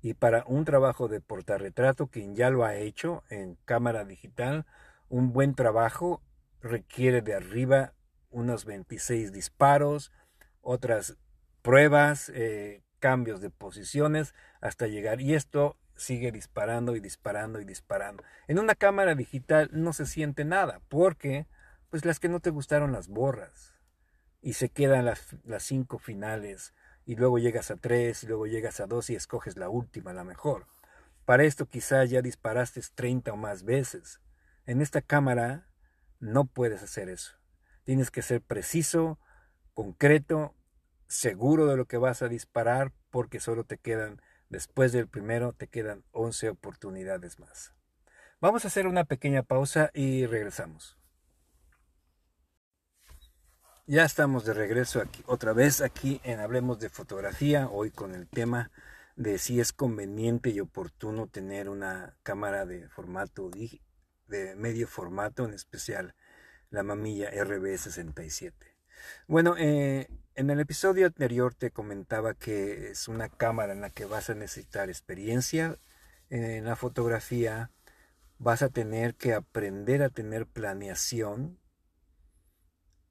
Y 0.00 0.14
para 0.14 0.44
un 0.46 0.64
trabajo 0.64 1.08
de 1.08 1.20
portarretrato, 1.20 2.06
quien 2.06 2.34
ya 2.34 2.50
lo 2.50 2.64
ha 2.64 2.76
hecho 2.76 3.22
en 3.28 3.56
cámara 3.64 4.04
digital, 4.04 4.66
un 5.08 5.32
buen 5.32 5.54
trabajo 5.54 6.22
requiere 6.62 7.20
de 7.20 7.34
arriba 7.34 7.94
unos 8.30 8.64
26 8.64 9.32
disparos, 9.32 10.12
otras 10.60 11.16
pruebas, 11.60 12.30
eh, 12.34 12.82
cambios 12.98 13.40
de 13.40 13.50
posiciones 13.50 14.34
hasta 14.60 14.86
llegar. 14.86 15.20
Y 15.20 15.34
esto 15.34 15.76
sigue 15.96 16.32
disparando 16.32 16.96
y 16.96 17.00
disparando 17.00 17.60
y 17.60 17.64
disparando. 17.64 18.22
En 18.48 18.58
una 18.58 18.74
cámara 18.74 19.14
digital 19.14 19.68
no 19.72 19.92
se 19.92 20.06
siente 20.06 20.44
nada, 20.44 20.80
porque 20.88 21.46
pues 21.90 22.04
las 22.04 22.18
que 22.18 22.28
no 22.28 22.40
te 22.40 22.50
gustaron 22.50 22.92
las 22.92 23.08
borras 23.08 23.74
y 24.40 24.54
se 24.54 24.70
quedan 24.70 25.04
las, 25.04 25.36
las 25.44 25.62
cinco 25.62 25.98
finales 25.98 26.74
y 27.04 27.16
luego 27.16 27.38
llegas 27.38 27.70
a 27.70 27.76
tres 27.76 28.24
y 28.24 28.28
luego 28.28 28.46
llegas 28.46 28.80
a 28.80 28.86
dos 28.86 29.10
y 29.10 29.14
escoges 29.14 29.56
la 29.56 29.68
última, 29.68 30.12
la 30.12 30.24
mejor. 30.24 30.66
Para 31.24 31.44
esto 31.44 31.66
quizás 31.66 32.10
ya 32.10 32.22
disparaste 32.22 32.80
30 32.94 33.32
o 33.32 33.36
más 33.36 33.64
veces. 33.64 34.20
En 34.64 34.80
esta 34.80 35.02
cámara 35.02 35.68
no 36.22 36.44
puedes 36.44 36.82
hacer 36.82 37.08
eso. 37.08 37.32
Tienes 37.84 38.12
que 38.12 38.22
ser 38.22 38.40
preciso, 38.40 39.18
concreto, 39.74 40.54
seguro 41.08 41.66
de 41.66 41.76
lo 41.76 41.86
que 41.86 41.98
vas 41.98 42.22
a 42.22 42.28
disparar 42.28 42.92
porque 43.10 43.40
solo 43.40 43.64
te 43.64 43.76
quedan, 43.76 44.22
después 44.48 44.92
del 44.92 45.08
primero, 45.08 45.52
te 45.52 45.66
quedan 45.66 46.04
11 46.12 46.50
oportunidades 46.50 47.40
más. 47.40 47.74
Vamos 48.40 48.64
a 48.64 48.68
hacer 48.68 48.86
una 48.86 49.04
pequeña 49.04 49.42
pausa 49.42 49.90
y 49.94 50.26
regresamos. 50.26 50.96
Ya 53.86 54.04
estamos 54.04 54.44
de 54.44 54.54
regreso 54.54 55.00
aquí, 55.00 55.24
otra 55.26 55.52
vez 55.52 55.80
aquí 55.80 56.20
en 56.22 56.38
Hablemos 56.38 56.78
de 56.78 56.88
Fotografía, 56.88 57.68
hoy 57.68 57.90
con 57.90 58.14
el 58.14 58.28
tema 58.28 58.70
de 59.16 59.38
si 59.38 59.58
es 59.58 59.72
conveniente 59.72 60.50
y 60.50 60.60
oportuno 60.60 61.26
tener 61.26 61.68
una 61.68 62.14
cámara 62.22 62.64
de 62.64 62.88
formato 62.88 63.50
de 64.32 64.56
medio 64.56 64.88
formato, 64.88 65.44
en 65.44 65.54
especial 65.54 66.16
la 66.70 66.82
mamilla 66.82 67.30
RB67. 67.30 68.52
Bueno, 69.28 69.54
eh, 69.58 70.08
en 70.34 70.50
el 70.50 70.58
episodio 70.58 71.06
anterior 71.06 71.54
te 71.54 71.70
comentaba 71.70 72.34
que 72.34 72.90
es 72.90 73.06
una 73.08 73.28
cámara 73.28 73.72
en 73.72 73.82
la 73.82 73.90
que 73.90 74.06
vas 74.06 74.30
a 74.30 74.34
necesitar 74.34 74.88
experiencia 74.88 75.78
en 76.30 76.64
la 76.64 76.76
fotografía, 76.76 77.70
vas 78.38 78.62
a 78.62 78.70
tener 78.70 79.14
que 79.16 79.34
aprender 79.34 80.02
a 80.02 80.08
tener 80.08 80.46
planeación 80.46 81.58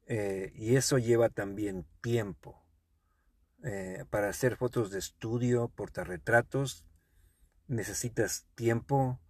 eh, 0.07 0.51
y 0.55 0.75
eso 0.75 0.97
lleva 0.97 1.29
también 1.29 1.85
tiempo. 2.01 2.65
Eh, 3.63 4.05
para 4.09 4.29
hacer 4.29 4.55
fotos 4.55 4.89
de 4.89 4.97
estudio, 4.97 5.69
portarretratos, 5.69 6.83
necesitas 7.67 8.47
tiempo 8.55 9.21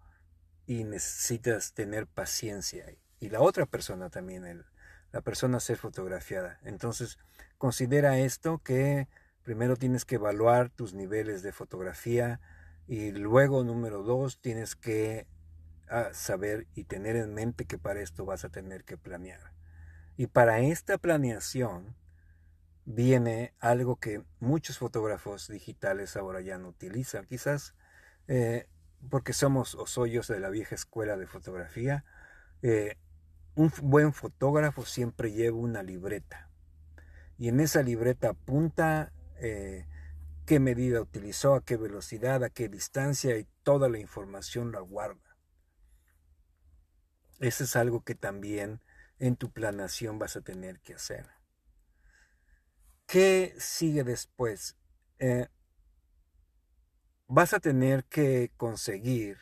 y 0.71 0.85
necesitas 0.85 1.73
tener 1.73 2.07
paciencia. 2.07 2.85
Y 3.19 3.27
la 3.27 3.41
otra 3.41 3.65
persona 3.65 4.09
también, 4.09 4.45
el, 4.45 4.63
la 5.11 5.19
persona 5.19 5.59
ser 5.59 5.75
fotografiada. 5.75 6.61
Entonces, 6.63 7.19
considera 7.57 8.17
esto 8.19 8.59
que 8.59 9.09
primero 9.43 9.75
tienes 9.75 10.05
que 10.05 10.15
evaluar 10.15 10.69
tus 10.69 10.93
niveles 10.93 11.43
de 11.43 11.51
fotografía 11.51 12.39
y 12.87 13.11
luego, 13.11 13.65
número 13.65 14.01
dos, 14.03 14.39
tienes 14.39 14.77
que 14.77 15.27
ah, 15.89 16.11
saber 16.13 16.67
y 16.73 16.85
tener 16.85 17.17
en 17.17 17.33
mente 17.33 17.65
que 17.65 17.77
para 17.77 17.99
esto 17.99 18.23
vas 18.23 18.45
a 18.45 18.49
tener 18.49 18.85
que 18.85 18.97
planear. 18.97 19.51
Y 20.15 20.27
para 20.27 20.59
esta 20.59 20.97
planeación 20.97 21.97
viene 22.85 23.53
algo 23.59 23.97
que 23.97 24.23
muchos 24.39 24.77
fotógrafos 24.77 25.49
digitales 25.49 26.15
ahora 26.15 26.39
ya 26.39 26.57
no 26.57 26.69
utilizan, 26.69 27.25
quizás 27.25 27.75
eh, 28.29 28.69
porque 29.09 29.33
somos 29.33 29.75
o 29.75 29.85
soy 29.85 30.19
de 30.19 30.39
la 30.39 30.49
vieja 30.49 30.75
escuela 30.75 31.17
de 31.17 31.27
fotografía. 31.27 32.05
Eh, 32.61 32.97
un 33.55 33.71
buen 33.81 34.13
fotógrafo 34.13 34.85
siempre 34.85 35.31
lleva 35.31 35.57
una 35.57 35.83
libreta 35.83 36.51
y 37.41 37.47
en 37.47 37.59
esa 37.59 37.81
libreta 37.81 38.29
apunta 38.29 39.11
eh, 39.37 39.87
qué 40.45 40.59
medida 40.59 41.01
utilizó, 41.01 41.55
a 41.55 41.65
qué 41.65 41.75
velocidad, 41.75 42.43
a 42.43 42.51
qué 42.51 42.69
distancia 42.69 43.35
y 43.35 43.47
toda 43.63 43.89
la 43.89 43.97
información 43.97 44.71
la 44.71 44.79
guarda. 44.81 45.37
Eso 47.39 47.63
es 47.63 47.75
algo 47.75 48.03
que 48.03 48.13
también 48.13 48.79
en 49.17 49.37
tu 49.37 49.49
planación 49.49 50.19
vas 50.19 50.35
a 50.35 50.41
tener 50.41 50.81
que 50.81 50.93
hacer. 50.93 51.25
¿Qué 53.07 53.55
sigue 53.57 54.03
después? 54.03 54.77
Eh, 55.17 55.47
vas 57.33 57.53
a 57.53 57.61
tener 57.61 58.03
que 58.03 58.51
conseguir 58.57 59.37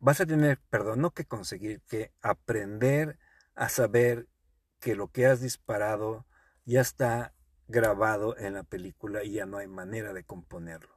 vas 0.00 0.20
a 0.20 0.26
tener, 0.26 0.58
perdón, 0.68 1.00
no 1.00 1.12
que 1.12 1.24
conseguir, 1.24 1.80
que 1.82 2.10
aprender 2.20 3.20
a 3.54 3.68
saber 3.68 4.26
que 4.80 4.96
lo 4.96 5.12
que 5.12 5.26
has 5.26 5.40
disparado 5.40 6.26
ya 6.64 6.80
está 6.80 7.32
grabado 7.68 8.36
en 8.36 8.54
la 8.54 8.64
película 8.64 9.22
y 9.22 9.34
ya 9.34 9.46
no 9.46 9.58
hay 9.58 9.68
manera 9.68 10.12
de 10.12 10.24
componerlo. 10.24 10.92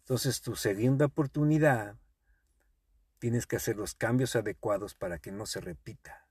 Entonces 0.00 0.40
tu 0.40 0.56
segunda 0.56 1.06
oportunidad 1.06 1.96
tienes 3.20 3.46
que 3.46 3.54
hacer 3.54 3.76
los 3.76 3.94
cambios 3.94 4.34
adecuados 4.34 4.96
para 4.96 5.20
que 5.20 5.30
no 5.30 5.46
se 5.46 5.60
repita. 5.60 6.26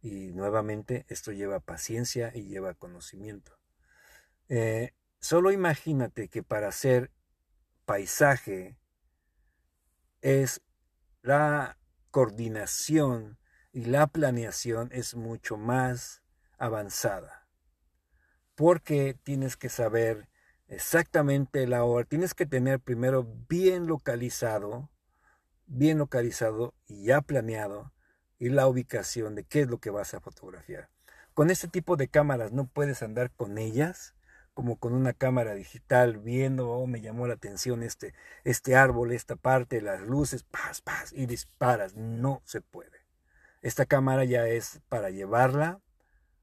Y 0.00 0.32
nuevamente 0.32 1.06
esto 1.08 1.32
lleva 1.32 1.58
paciencia 1.58 2.30
y 2.32 2.46
lleva 2.46 2.74
conocimiento. 2.74 3.58
Eh, 4.48 4.94
solo 5.22 5.52
imagínate 5.52 6.28
que 6.28 6.42
para 6.42 6.68
hacer 6.68 7.10
paisaje 7.86 8.76
es 10.20 10.60
la 11.22 11.78
coordinación 12.10 13.38
y 13.72 13.86
la 13.86 14.08
planeación 14.08 14.90
es 14.92 15.14
mucho 15.14 15.56
más 15.56 16.22
avanzada. 16.58 17.48
Porque 18.54 19.16
tienes 19.22 19.56
que 19.56 19.68
saber 19.68 20.28
exactamente 20.66 21.66
la 21.66 21.84
hora, 21.84 22.04
tienes 22.04 22.34
que 22.34 22.44
tener 22.44 22.80
primero 22.80 23.26
bien 23.48 23.86
localizado, 23.86 24.90
bien 25.66 25.98
localizado 25.98 26.74
y 26.86 27.04
ya 27.04 27.20
planeado 27.20 27.92
y 28.38 28.48
la 28.48 28.66
ubicación 28.66 29.36
de 29.36 29.44
qué 29.44 29.60
es 29.60 29.68
lo 29.68 29.78
que 29.78 29.90
vas 29.90 30.14
a 30.14 30.20
fotografiar. 30.20 30.90
Con 31.32 31.48
este 31.48 31.68
tipo 31.68 31.96
de 31.96 32.08
cámaras 32.08 32.50
no 32.52 32.66
puedes 32.66 33.02
andar 33.02 33.30
con 33.30 33.56
ellas 33.56 34.14
como 34.54 34.76
con 34.76 34.92
una 34.92 35.12
cámara 35.12 35.54
digital 35.54 36.18
viendo, 36.18 36.70
oh, 36.70 36.86
me 36.86 37.00
llamó 37.00 37.26
la 37.26 37.34
atención 37.34 37.82
este, 37.82 38.14
este 38.44 38.76
árbol, 38.76 39.12
esta 39.12 39.36
parte, 39.36 39.80
las 39.80 40.00
luces, 40.02 40.42
paz, 40.42 40.82
paz, 40.82 41.12
y 41.12 41.26
disparas. 41.26 41.94
No 41.96 42.42
se 42.44 42.60
puede. 42.60 43.06
Esta 43.62 43.86
cámara 43.86 44.24
ya 44.24 44.46
es 44.46 44.80
para 44.88 45.10
llevarla 45.10 45.80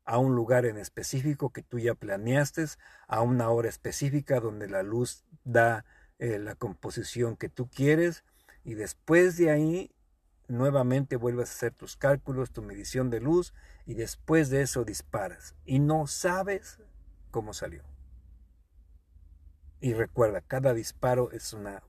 a 0.06 0.18
un 0.18 0.36
lugar 0.36 0.66
en 0.66 0.78
específico 0.78 1.52
que 1.52 1.62
tú 1.62 1.78
ya 1.78 1.94
planeaste, 1.94 2.66
a 3.08 3.22
una 3.22 3.50
hora 3.50 3.70
específica 3.70 4.40
donde 4.40 4.68
la 4.68 4.82
luz 4.82 5.24
da 5.44 5.86
eh, 6.18 6.40
la 6.40 6.56
composición 6.56 7.38
que 7.38 7.48
tú 7.48 7.70
quieres 7.70 8.24
y 8.64 8.74
después 8.74 9.38
de 9.38 9.52
ahí 9.52 9.92
nuevamente 10.48 11.16
vuelves 11.16 11.50
a 11.50 11.54
hacer 11.54 11.74
tus 11.74 11.96
cálculos, 11.96 12.52
tu 12.52 12.64
medición 12.64 13.10
de 13.10 13.20
luz 13.20 13.54
y 13.86 13.94
después 13.94 14.50
de 14.50 14.62
eso 14.62 14.84
disparas 14.84 15.56
y 15.64 15.78
no 15.80 16.08
sabes 16.08 16.80
cómo 17.30 17.54
salió. 17.54 17.84
Y 19.82 19.94
recuerda, 19.94 20.42
cada 20.42 20.74
disparo 20.74 21.32
es 21.32 21.54
una 21.54 21.82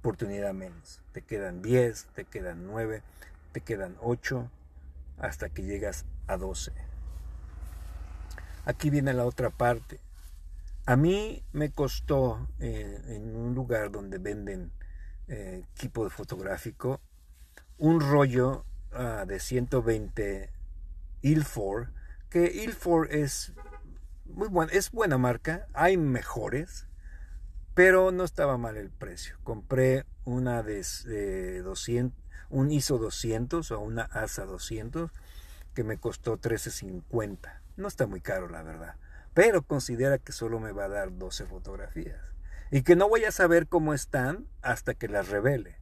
oportunidad 0.00 0.52
menos. 0.52 1.00
Te 1.12 1.22
quedan 1.22 1.62
10, 1.62 2.06
te 2.14 2.24
quedan 2.24 2.66
9, 2.66 3.02
te 3.52 3.60
quedan 3.60 3.96
8, 4.00 4.50
hasta 5.18 5.48
que 5.48 5.62
llegas 5.62 6.04
a 6.26 6.36
12. 6.36 6.72
Aquí 8.64 8.90
viene 8.90 9.12
la 9.14 9.24
otra 9.24 9.50
parte. 9.50 10.00
A 10.84 10.96
mí 10.96 11.42
me 11.52 11.70
costó 11.70 12.48
eh, 12.58 13.00
en 13.06 13.34
un 13.36 13.54
lugar 13.54 13.90
donde 13.90 14.18
venden 14.18 14.72
eh, 15.28 15.64
equipo 15.74 16.08
fotográfico 16.10 17.00
un 17.78 18.00
rollo 18.00 18.64
ah, 18.92 19.24
de 19.26 19.40
120 19.40 20.50
Ilford, 21.22 21.88
que 22.28 22.44
Ilford 22.46 23.12
es 23.12 23.52
es 24.70 24.90
buena 24.90 25.18
marca, 25.18 25.66
hay 25.72 25.96
mejores, 25.96 26.86
pero 27.74 28.12
no 28.12 28.24
estaba 28.24 28.58
mal 28.58 28.76
el 28.76 28.90
precio. 28.90 29.36
Compré 29.44 30.04
una 30.24 30.62
de, 30.62 31.62
200, 31.62 32.18
un 32.50 32.70
ISO 32.70 32.98
200 32.98 33.70
o 33.70 33.80
una 33.80 34.02
ASA 34.02 34.44
200 34.44 35.10
que 35.74 35.84
me 35.84 35.98
costó 35.98 36.38
13.50. 36.38 37.60
No 37.76 37.88
está 37.88 38.06
muy 38.06 38.20
caro, 38.20 38.48
la 38.48 38.62
verdad, 38.62 38.96
pero 39.34 39.62
considera 39.62 40.18
que 40.18 40.32
solo 40.32 40.60
me 40.60 40.72
va 40.72 40.84
a 40.84 40.88
dar 40.88 41.16
12 41.16 41.46
fotografías 41.46 42.20
y 42.70 42.82
que 42.82 42.96
no 42.96 43.08
voy 43.08 43.24
a 43.24 43.32
saber 43.32 43.66
cómo 43.66 43.94
están 43.94 44.46
hasta 44.62 44.94
que 44.94 45.08
las 45.08 45.28
revele. 45.28 45.81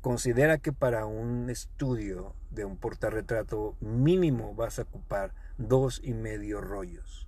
Considera 0.00 0.58
que 0.58 0.72
para 0.72 1.06
un 1.06 1.50
estudio 1.50 2.34
de 2.50 2.64
un 2.64 2.76
portarretrato 2.76 3.76
mínimo 3.80 4.54
vas 4.54 4.78
a 4.78 4.82
ocupar 4.82 5.34
dos 5.58 6.00
y 6.02 6.14
medio 6.14 6.60
rollos. 6.60 7.26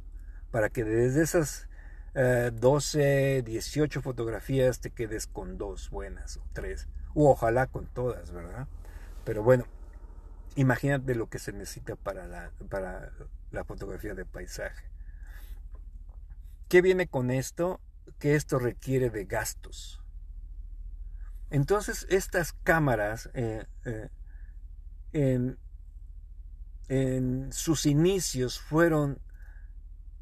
Para 0.50 0.70
que 0.70 0.84
desde 0.84 1.22
esas 1.22 1.68
12, 2.14 3.38
eh, 3.38 3.42
18 3.42 4.02
fotografías 4.02 4.80
te 4.80 4.90
quedes 4.90 5.26
con 5.26 5.58
dos 5.58 5.90
buenas 5.90 6.36
o 6.38 6.42
tres. 6.52 6.88
O 7.14 7.30
ojalá 7.30 7.66
con 7.66 7.86
todas, 7.86 8.32
¿verdad? 8.32 8.66
Pero 9.24 9.42
bueno, 9.42 9.64
imagínate 10.56 11.14
lo 11.14 11.28
que 11.28 11.38
se 11.38 11.52
necesita 11.52 11.96
para 11.96 12.26
la, 12.26 12.52
para 12.68 13.12
la 13.50 13.64
fotografía 13.64 14.14
de 14.14 14.24
paisaje. 14.24 14.84
¿Qué 16.68 16.82
viene 16.82 17.06
con 17.08 17.30
esto? 17.30 17.80
Que 18.18 18.34
esto 18.34 18.58
requiere 18.58 19.10
de 19.10 19.24
gastos. 19.24 19.99
Entonces, 21.50 22.06
estas 22.08 22.52
cámaras 22.52 23.28
eh, 23.34 23.66
eh, 23.84 24.08
en, 25.12 25.58
en 26.88 27.52
sus 27.52 27.86
inicios 27.86 28.60
fueron 28.60 29.20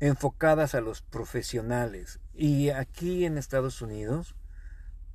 enfocadas 0.01 0.75
a 0.75 0.81
los 0.81 1.03
profesionales. 1.03 2.21
Y 2.35 2.71
aquí 2.71 3.25
en 3.25 3.39
Estados 3.39 3.83
Unidos, 3.83 4.37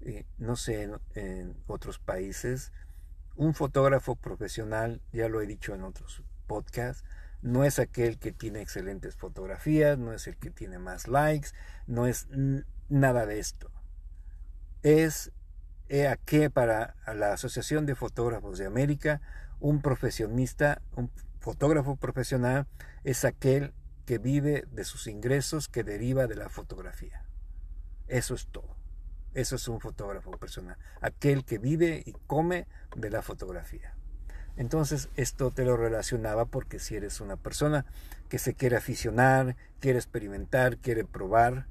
eh, 0.02 0.26
no 0.38 0.56
sé, 0.56 0.90
en, 1.16 1.56
otros 1.68 2.00
países, 2.00 2.72
un 3.36 3.54
fotógrafo 3.54 4.16
profesional, 4.16 5.02
ya 5.12 5.30
lo 5.30 5.42
he 5.42 5.48
dicho 5.48 5.74
en 5.74 5.84
otros 5.84 6.24
podcasts, 6.48 7.04
no 7.42 7.64
es 7.64 7.80
aquel 7.80 8.20
que 8.20 8.32
tiene 8.32 8.62
excelentes 8.62 9.16
fotografías, 9.16 9.98
no 9.98 10.14
es 10.14 10.28
el 10.28 10.38
que 10.38 10.50
tiene 10.50 10.80
más 10.80 11.08
likes, 11.08 11.50
no 11.88 12.08
es 12.08 12.28
nada 12.90 13.26
de 13.26 13.40
esto. 13.40 13.72
Es 14.82 15.32
he 15.94 16.08
aquí 16.08 16.50
para 16.50 16.96
la 17.06 17.34
Asociación 17.34 17.86
de 17.86 17.94
Fotógrafos 17.94 18.58
de 18.58 18.66
América, 18.66 19.22
un 19.60 19.80
profesionista, 19.80 20.82
un 20.96 21.12
fotógrafo 21.40 21.98
profesional 21.98 22.66
es 23.04 23.26
aquel 23.26 23.74
que 24.08 24.18
vive 24.18 24.66
de 24.72 24.86
sus 24.86 25.06
ingresos 25.06 25.68
que 25.68 25.84
deriva 25.84 26.26
de 26.26 26.36
la 26.36 26.50
fotografía. 26.50 27.24
Eso 28.08 28.34
es 28.34 28.48
todo. 28.48 28.76
Eso 29.36 29.56
es 29.56 29.68
un 29.68 29.80
fotógrafo 29.80 30.32
personal. 30.32 30.78
Aquel 31.00 31.46
que 31.46 31.60
vive 31.60 32.02
y 32.04 32.14
come 32.26 32.66
de 32.96 33.12
la 33.12 33.22
fotografía. 33.22 33.94
Entonces 34.58 35.10
esto 35.16 35.52
te 35.52 35.64
lo 35.64 35.78
relacionaba 35.78 36.46
porque 36.46 36.80
si 36.80 36.96
eres 36.96 37.22
una 37.22 37.38
persona 37.38 37.86
que 38.30 38.40
se 38.40 38.56
quiere 38.56 38.78
aficionar, 38.78 39.56
quiere 39.80 40.00
experimentar, 40.00 40.78
quiere 40.78 41.06
probar 41.06 41.68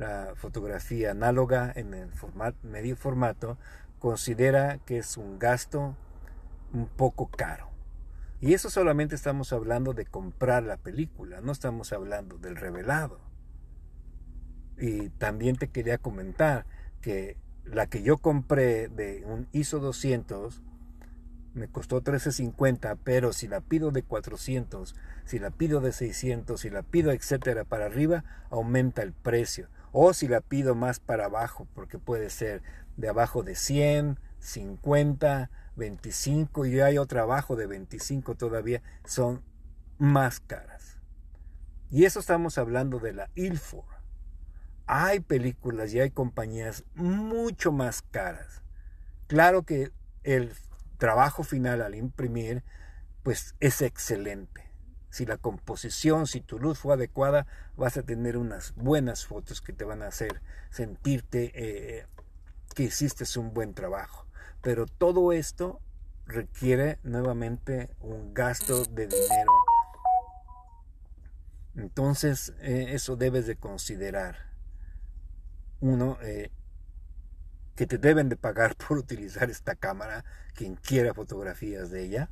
la 0.00 0.32
fotografía 0.34 1.10
análoga 1.10 1.70
en 1.76 1.92
el 1.92 2.08
medio 2.62 2.96
formato, 2.96 3.58
considera 3.98 4.78
que 4.86 4.96
es 4.96 5.18
un 5.18 5.38
gasto 5.38 5.94
un 6.72 6.86
poco 6.86 7.28
caro. 7.28 7.68
Y 8.40 8.54
eso 8.54 8.70
solamente 8.70 9.14
estamos 9.14 9.52
hablando 9.52 9.92
de 9.92 10.06
comprar 10.06 10.62
la 10.62 10.78
película, 10.78 11.42
no 11.42 11.52
estamos 11.52 11.92
hablando 11.92 12.38
del 12.38 12.56
revelado. 12.56 13.20
Y 14.78 15.10
también 15.10 15.56
te 15.56 15.68
quería 15.68 15.98
comentar 15.98 16.64
que 17.02 17.36
la 17.66 17.86
que 17.86 18.02
yo 18.02 18.16
compré 18.16 18.88
de 18.88 19.22
un 19.26 19.48
ISO 19.52 19.80
200 19.80 20.62
me 21.52 21.68
costó 21.68 22.02
13.50, 22.02 22.96
pero 23.04 23.34
si 23.34 23.48
la 23.48 23.60
pido 23.60 23.90
de 23.90 24.02
400, 24.02 24.94
si 25.26 25.38
la 25.38 25.50
pido 25.50 25.82
de 25.82 25.92
600, 25.92 26.58
si 26.58 26.70
la 26.70 26.82
pido 26.82 27.12
etcétera 27.12 27.64
para 27.64 27.84
arriba, 27.84 28.24
aumenta 28.48 29.02
el 29.02 29.12
precio. 29.12 29.68
O 29.92 30.12
si 30.12 30.28
la 30.28 30.40
pido 30.40 30.74
más 30.74 31.00
para 31.00 31.26
abajo, 31.26 31.66
porque 31.74 31.98
puede 31.98 32.30
ser 32.30 32.62
de 32.96 33.08
abajo 33.08 33.42
de 33.42 33.54
100, 33.54 34.18
50, 34.38 35.50
25 35.76 36.66
y 36.66 36.80
hay 36.80 36.98
otra 36.98 37.22
abajo 37.22 37.56
de 37.56 37.66
25 37.66 38.34
todavía, 38.36 38.82
son 39.04 39.42
más 39.98 40.40
caras. 40.40 40.98
Y 41.90 42.04
eso 42.04 42.20
estamos 42.20 42.56
hablando 42.58 43.00
de 43.00 43.12
la 43.12 43.30
Ilford. 43.34 43.84
Hay 44.86 45.20
películas 45.20 45.92
y 45.92 46.00
hay 46.00 46.10
compañías 46.10 46.84
mucho 46.94 47.72
más 47.72 48.02
caras. 48.02 48.62
Claro 49.26 49.64
que 49.64 49.92
el 50.22 50.52
trabajo 50.98 51.42
final 51.42 51.82
al 51.82 51.94
imprimir, 51.94 52.62
pues 53.22 53.54
es 53.60 53.82
excelente. 53.82 54.69
Si 55.10 55.26
la 55.26 55.36
composición, 55.36 56.26
si 56.26 56.40
tu 56.40 56.58
luz 56.58 56.78
fue 56.78 56.94
adecuada, 56.94 57.46
vas 57.76 57.96
a 57.96 58.02
tener 58.02 58.36
unas 58.36 58.74
buenas 58.76 59.26
fotos 59.26 59.60
que 59.60 59.72
te 59.72 59.84
van 59.84 60.02
a 60.02 60.06
hacer 60.06 60.40
sentirte 60.70 61.52
eh, 61.54 62.06
que 62.74 62.84
hiciste 62.84 63.24
un 63.38 63.52
buen 63.52 63.74
trabajo. 63.74 64.26
Pero 64.62 64.86
todo 64.86 65.32
esto 65.32 65.80
requiere 66.26 66.98
nuevamente 67.02 67.90
un 68.00 68.32
gasto 68.34 68.84
de 68.84 69.08
dinero. 69.08 69.52
Entonces, 71.76 72.52
eh, 72.60 72.88
eso 72.90 73.16
debes 73.16 73.46
de 73.46 73.56
considerar. 73.56 74.36
Uno, 75.80 76.18
eh, 76.22 76.50
que 77.74 77.86
te 77.86 77.98
deben 77.98 78.28
de 78.28 78.36
pagar 78.36 78.76
por 78.88 78.98
utilizar 78.98 79.50
esta 79.50 79.74
cámara, 79.74 80.24
quien 80.54 80.76
quiera 80.76 81.14
fotografías 81.14 81.90
de 81.90 82.04
ella. 82.04 82.30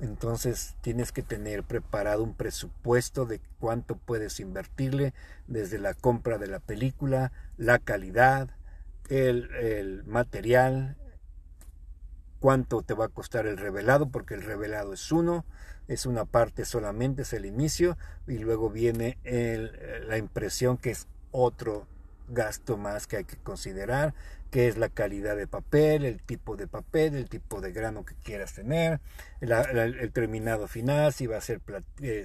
Entonces 0.00 0.74
tienes 0.80 1.12
que 1.12 1.22
tener 1.22 1.62
preparado 1.62 2.22
un 2.22 2.34
presupuesto 2.34 3.26
de 3.26 3.40
cuánto 3.60 3.96
puedes 3.96 4.40
invertirle 4.40 5.14
desde 5.46 5.78
la 5.78 5.94
compra 5.94 6.38
de 6.38 6.48
la 6.48 6.58
película, 6.58 7.32
la 7.56 7.78
calidad, 7.78 8.50
el, 9.08 9.50
el 9.54 10.04
material, 10.04 10.96
cuánto 12.40 12.82
te 12.82 12.94
va 12.94 13.06
a 13.06 13.08
costar 13.08 13.46
el 13.46 13.56
revelado, 13.56 14.10
porque 14.10 14.34
el 14.34 14.42
revelado 14.42 14.92
es 14.92 15.12
uno, 15.12 15.44
es 15.88 16.06
una 16.06 16.24
parte 16.24 16.64
solamente, 16.64 17.22
es 17.22 17.32
el 17.32 17.46
inicio, 17.46 17.96
y 18.26 18.38
luego 18.38 18.70
viene 18.70 19.18
la 20.06 20.18
impresión 20.18 20.76
que 20.76 20.90
es 20.90 21.06
otro 21.30 21.86
gasto 22.28 22.76
más 22.76 23.06
que 23.06 23.18
hay 23.18 23.24
que 23.24 23.36
considerar, 23.36 24.14
que 24.50 24.68
es 24.68 24.76
la 24.76 24.88
calidad 24.88 25.36
de 25.36 25.46
papel, 25.46 26.04
el 26.04 26.22
tipo 26.22 26.56
de 26.56 26.66
papel, 26.66 27.16
el 27.16 27.28
tipo 27.28 27.60
de 27.60 27.72
grano 27.72 28.04
que 28.04 28.14
quieras 28.14 28.54
tener, 28.54 29.00
el 29.40 30.12
terminado 30.12 30.68
final, 30.68 31.12
si 31.12 31.26
va 31.26 31.38
a 31.38 31.40
ser 31.40 31.60
eh, 32.00 32.24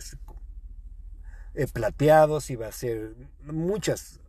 plateado, 1.73 2.39
si 2.41 2.55
va 2.55 2.67
a 2.67 2.71
ser 2.71 3.15
muchas, 3.43 4.19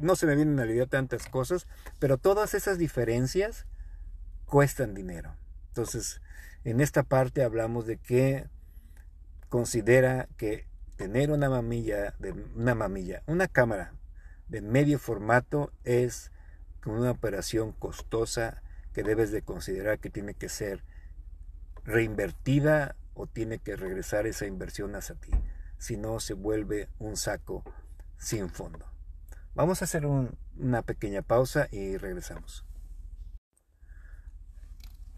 no 0.00 0.16
se 0.16 0.26
me 0.26 0.34
vienen 0.34 0.58
a 0.58 0.64
la 0.64 0.72
idea 0.72 0.86
tantas 0.86 1.28
cosas, 1.28 1.66
pero 1.98 2.18
todas 2.18 2.54
esas 2.54 2.78
diferencias 2.78 3.66
cuestan 4.46 4.94
dinero. 4.94 5.36
Entonces, 5.68 6.20
en 6.64 6.80
esta 6.80 7.02
parte 7.02 7.44
hablamos 7.44 7.86
de 7.86 7.98
que 7.98 8.46
considera 9.48 10.28
que 10.36 10.66
tener 10.96 11.30
una 11.30 11.48
mamilla, 11.48 12.14
de, 12.18 12.32
una 12.56 12.74
mamilla, 12.74 13.22
una 13.26 13.46
cámara 13.46 13.92
de 14.48 14.62
medio 14.62 14.98
formato 14.98 15.72
es 15.84 16.32
una 16.86 17.10
operación 17.10 17.72
costosa 17.72 18.62
que 18.92 19.02
debes 19.02 19.30
de 19.30 19.42
considerar 19.42 19.98
que 19.98 20.10
tiene 20.10 20.34
que 20.34 20.48
ser 20.48 20.82
reinvertida 21.84 22.96
o 23.14 23.26
tiene 23.26 23.58
que 23.58 23.76
regresar 23.76 24.26
esa 24.26 24.46
inversión 24.46 24.94
hacia 24.94 25.16
ti. 25.16 25.30
Si 25.78 25.96
no, 25.96 26.20
se 26.20 26.34
vuelve 26.34 26.88
un 26.98 27.16
saco 27.16 27.62
sin 28.16 28.48
fondo. 28.48 28.86
Vamos 29.54 29.82
a 29.82 29.84
hacer 29.84 30.06
una 30.06 30.82
pequeña 30.82 31.22
pausa 31.22 31.68
y 31.70 31.96
regresamos. 31.96 32.64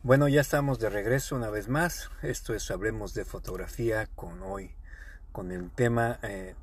Bueno, 0.03 0.29
ya 0.29 0.41
estamos 0.41 0.79
de 0.79 0.89
regreso 0.89 1.37
una 1.37 1.51
vez 1.51 1.69
más. 1.69 2.11
Esto 2.23 2.55
es 2.55 2.71
Hablemos 2.71 3.13
de 3.13 3.27
Fotografía 3.27 4.07
con 4.15 4.43
hoy, 4.43 4.75
con 5.31 5.53
el 5.53 5.71
tema 5.71 6.19
eh, 6.23 6.55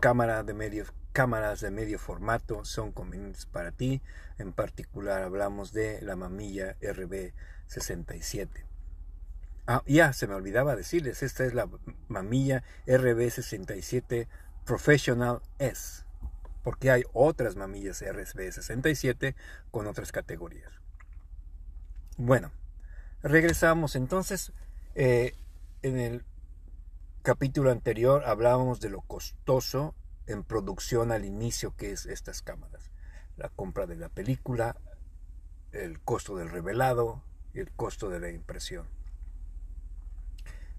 cámara 0.00 0.42
de 0.42 0.54
medio, 0.54 0.86
cámaras 1.12 1.60
de 1.60 1.70
medio 1.70 1.98
formato 1.98 2.64
son 2.64 2.92
convenientes 2.92 3.46
para 3.46 3.72
ti. 3.72 4.02
En 4.38 4.52
particular 4.52 5.22
hablamos 5.22 5.72
de 5.72 6.00
la 6.02 6.16
mamilla 6.16 6.76
RB67. 6.80 8.48
Ah, 9.66 9.82
ya, 9.86 10.12
se 10.12 10.26
me 10.26 10.34
olvidaba 10.34 10.74
decirles, 10.74 11.22
esta 11.22 11.44
es 11.44 11.54
la 11.54 11.68
mamilla 12.08 12.64
RB67 12.86 14.26
Professional 14.64 15.40
S, 15.58 16.04
porque 16.64 16.90
hay 16.90 17.04
otras 17.12 17.56
mamillas 17.56 18.02
RB67 18.02 19.34
con 19.70 19.86
otras 19.86 20.10
categorías. 20.10 20.72
Bueno, 22.16 22.50
Regresamos 23.22 23.94
entonces. 23.94 24.52
Eh, 24.94 25.34
en 25.82 25.98
el 25.98 26.24
capítulo 27.22 27.70
anterior 27.70 28.24
hablábamos 28.24 28.80
de 28.80 28.90
lo 28.90 29.00
costoso 29.00 29.94
en 30.26 30.44
producción 30.44 31.12
al 31.12 31.24
inicio 31.24 31.74
que 31.76 31.92
es 31.92 32.06
estas 32.06 32.42
cámaras. 32.42 32.90
La 33.36 33.48
compra 33.48 33.86
de 33.86 33.96
la 33.96 34.08
película, 34.08 34.76
el 35.72 36.00
costo 36.00 36.36
del 36.36 36.50
revelado 36.50 37.22
y 37.54 37.60
el 37.60 37.70
costo 37.70 38.08
de 38.08 38.20
la 38.20 38.30
impresión. 38.30 38.86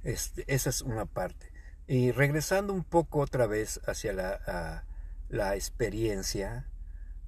Este, 0.04 0.44
esa 0.54 0.70
es 0.70 0.82
una 0.82 1.06
parte. 1.06 1.52
Y 1.88 2.12
regresando 2.12 2.74
un 2.74 2.84
poco 2.84 3.20
otra 3.20 3.48
vez 3.48 3.82
hacia 3.88 4.14
la, 4.14 4.86
la 5.30 5.56
experiencia, 5.56 6.68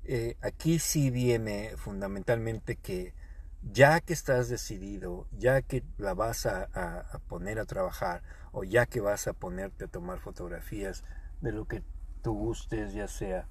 eh, 0.03 0.37
aquí 0.41 0.79
sí 0.79 1.09
viene 1.09 1.75
fundamentalmente 1.77 2.75
que 2.75 3.13
ya 3.63 3.99
que 3.99 4.13
estás 4.13 4.49
decidido, 4.49 5.27
ya 5.31 5.61
que 5.63 5.83
la 5.97 6.13
vas 6.13 6.45
a, 6.45 7.19
poner 7.27 7.59
a 7.59 7.65
trabajar 7.65 8.21
o 8.51 8.63
ya 8.63 8.85
que 8.85 9.01
vas 9.01 9.27
a 9.27 9.33
ponerte 9.33 9.85
a 9.85 9.87
tomar 9.87 10.19
fotografías 10.19 11.03
de 11.41 11.51
lo 11.51 11.65
que 11.65 11.81
tú 12.25 12.33
gustes, 12.33 12.95
ya 12.95 13.07
sea 13.07 13.47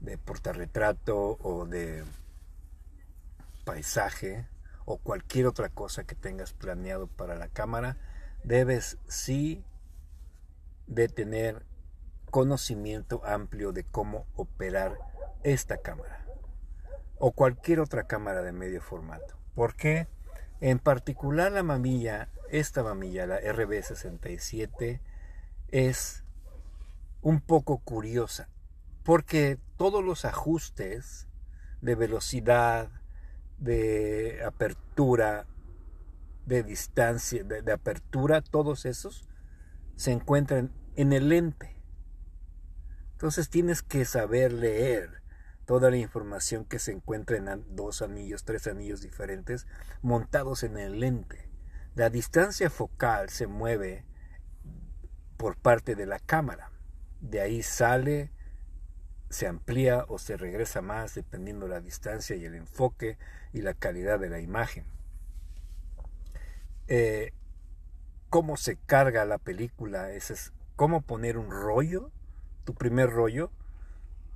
de 0.00 0.18
portarretrato 0.18 1.38
o 1.40 1.64
de 1.64 2.04
paisaje 3.64 4.46
o 4.84 4.98
cualquier 4.98 5.46
otra 5.46 5.70
cosa 5.70 6.04
que 6.04 6.14
tengas 6.14 6.52
planeado 6.52 7.06
para 7.06 7.34
la 7.36 7.48
cámara, 7.48 7.96
debes 8.44 8.98
sí 9.08 9.64
de 10.86 11.08
tener 11.08 11.64
conocimiento 12.30 13.22
amplio 13.24 13.72
de 13.72 13.84
cómo 13.84 14.26
operar 14.36 14.98
esta 15.42 15.78
cámara 15.78 16.22
o 17.18 17.32
cualquier 17.32 17.80
otra 17.80 18.06
cámara 18.06 18.42
de 18.42 18.52
medio 18.52 18.82
formato. 18.82 19.38
¿Por 19.54 19.76
qué? 19.76 20.08
En 20.60 20.78
particular 20.78 21.52
la 21.52 21.62
mamilla, 21.62 22.28
esta 22.50 22.82
mamilla, 22.82 23.26
la 23.26 23.40
RB67, 23.40 25.00
es 25.68 26.22
un 27.22 27.40
poco 27.40 27.78
curiosa 27.78 28.48
porque 29.02 29.58
todos 29.76 30.04
los 30.04 30.24
ajustes 30.24 31.26
de 31.80 31.94
velocidad, 31.94 32.90
de 33.58 34.42
apertura, 34.44 35.46
de 36.46 36.62
distancia, 36.62 37.42
de, 37.44 37.72
apertura, 37.72 38.42
todos 38.42 38.84
esos 38.84 39.28
se 39.96 40.12
encuentran 40.12 40.72
en 40.96 41.12
el 41.12 41.28
lente. 41.28 41.76
Entonces 43.12 43.48
tienes 43.50 43.82
que 43.82 44.04
saber 44.04 44.52
leer 44.52 45.22
toda 45.66 45.90
la 45.90 45.96
información 45.96 46.64
que 46.64 46.78
se 46.78 46.92
encuentra 46.92 47.36
en 47.36 47.64
dos 47.74 48.02
anillos, 48.02 48.44
tres 48.44 48.66
anillos 48.66 49.00
diferentes 49.00 49.66
montados 50.02 50.62
en 50.62 50.78
el 50.78 51.00
lente. 51.00 51.48
La 51.94 52.10
distancia 52.10 52.70
focal 52.70 53.28
se 53.28 53.46
mueve 53.46 54.04
por 55.36 55.56
parte 55.56 55.94
de 55.94 56.06
la 56.06 56.18
cámara. 56.18 56.70
De 57.20 57.40
ahí 57.40 57.62
sale, 57.62 58.30
se 59.28 59.46
amplía 59.46 60.04
o 60.08 60.18
se 60.18 60.36
regresa 60.36 60.82
más 60.82 61.14
dependiendo 61.14 61.68
la 61.68 61.80
distancia 61.80 62.36
y 62.36 62.44
el 62.44 62.54
enfoque 62.54 63.18
y 63.52 63.62
la 63.62 63.74
calidad 63.74 64.18
de 64.18 64.30
la 64.30 64.40
imagen. 64.40 64.84
Eh, 66.88 67.32
cómo 68.30 68.56
se 68.56 68.76
carga 68.76 69.24
la 69.24 69.38
película, 69.38 70.10
es 70.12 70.52
cómo 70.76 71.02
poner 71.02 71.36
un 71.36 71.50
rollo, 71.50 72.10
tu 72.64 72.74
primer 72.74 73.10
rollo, 73.10 73.50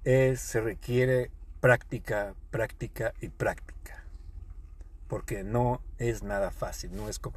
es, 0.04 0.40
se 0.40 0.60
requiere 0.60 1.30
práctica, 1.60 2.34
práctica 2.50 3.14
y 3.20 3.28
práctica, 3.28 4.04
porque 5.08 5.42
no 5.42 5.80
es 5.98 6.22
nada 6.22 6.50
fácil, 6.50 6.94
no 6.94 7.08
es 7.08 7.18
como 7.18 7.36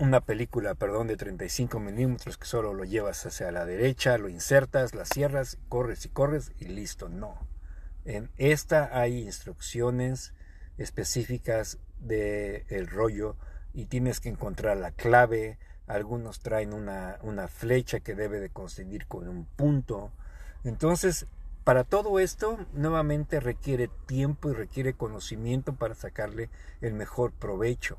una 0.00 0.22
película, 0.22 0.74
perdón, 0.74 1.08
de 1.08 1.18
35 1.18 1.78
milímetros 1.78 2.38
que 2.38 2.46
solo 2.46 2.72
lo 2.72 2.84
llevas 2.84 3.26
hacia 3.26 3.52
la 3.52 3.66
derecha, 3.66 4.16
lo 4.16 4.30
insertas, 4.30 4.94
la 4.94 5.04
cierras, 5.04 5.58
corres 5.68 6.06
y 6.06 6.08
corres 6.08 6.52
y 6.58 6.64
listo. 6.64 7.10
No. 7.10 7.38
En 8.06 8.30
esta 8.38 8.98
hay 8.98 9.18
instrucciones 9.18 10.32
específicas 10.78 11.78
del 11.98 12.64
el 12.70 12.86
rollo 12.88 13.36
y 13.74 13.84
tienes 13.84 14.20
que 14.20 14.30
encontrar 14.30 14.78
la 14.78 14.90
clave. 14.90 15.58
Algunos 15.86 16.40
traen 16.40 16.72
una, 16.72 17.18
una 17.20 17.46
flecha 17.46 18.00
que 18.00 18.14
debe 18.14 18.40
de 18.40 18.48
coincidir 18.48 19.06
con 19.06 19.28
un 19.28 19.44
punto. 19.44 20.12
Entonces, 20.64 21.26
para 21.62 21.84
todo 21.84 22.18
esto, 22.20 22.58
nuevamente 22.72 23.38
requiere 23.38 23.90
tiempo 24.06 24.48
y 24.48 24.54
requiere 24.54 24.94
conocimiento 24.94 25.74
para 25.74 25.94
sacarle 25.94 26.48
el 26.80 26.94
mejor 26.94 27.32
provecho. 27.32 27.98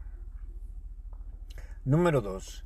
Número 1.83 2.21
dos, 2.21 2.63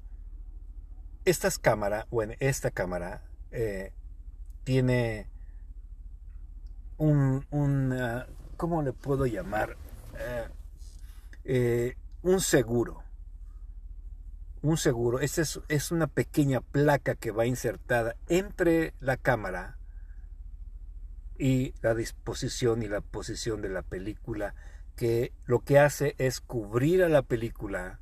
estas 1.24 1.58
cámaras, 1.58 2.06
o 2.10 2.22
en 2.22 2.36
esta 2.42 2.70
cámara, 2.70 3.24
eh, 3.52 3.94
tiene 4.66 5.30
un, 6.98 7.46
un 7.50 7.98
¿cómo 8.58 8.82
le 8.82 8.92
puedo 8.92 9.26
llamar? 9.26 9.78
Eh, 10.20 10.48
eh, 11.46 11.98
un 12.24 12.42
seguro. 12.42 13.04
Un 14.62 14.76
seguro. 14.76 15.20
Esta 15.22 15.44
es, 15.44 15.62
es, 15.70 15.92
una 15.92 16.08
pequeña 16.08 16.60
placa 16.60 17.16
que 17.16 17.32
va 17.32 17.46
insertada 17.46 18.18
entre 18.28 18.94
la 19.00 19.16
cámara 19.16 19.78
y 21.38 21.74
la 21.82 21.94
disposición 21.94 22.84
y 22.84 22.90
la 22.90 23.00
posición 23.00 23.62
de 23.62 23.70
la 23.70 23.82
película, 23.82 24.56
que 24.98 25.32
lo 25.46 25.62
que 25.62 25.80
hace 25.80 26.16
es 26.18 26.42
cubrir 26.42 27.02
a 27.02 27.08
la 27.08 27.22
película 27.22 28.02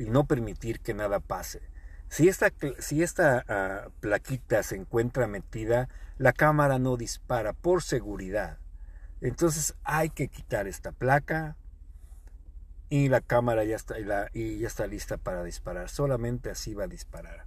y 0.00 0.08
no 0.08 0.24
permitir 0.24 0.80
que 0.80 0.94
nada 0.94 1.20
pase. 1.20 1.60
Si 2.08 2.26
esta, 2.26 2.50
si 2.78 3.02
esta 3.02 3.44
ah, 3.48 3.88
plaquita 4.00 4.62
se 4.62 4.76
encuentra 4.76 5.26
metida, 5.26 5.88
la 6.16 6.32
cámara 6.32 6.78
no 6.78 6.96
dispara 6.96 7.52
por 7.52 7.82
seguridad. 7.82 8.58
Entonces 9.20 9.74
hay 9.84 10.08
que 10.08 10.28
quitar 10.28 10.66
esta 10.66 10.92
placa 10.92 11.56
y 12.88 13.10
la 13.10 13.20
cámara 13.20 13.62
ya 13.64 13.76
está, 13.76 13.96
y, 14.32 14.58
ya 14.58 14.66
está 14.66 14.86
lista 14.86 15.18
para 15.18 15.44
disparar. 15.44 15.90
Solamente 15.90 16.50
así 16.50 16.72
va 16.72 16.84
a 16.84 16.88
disparar. 16.88 17.44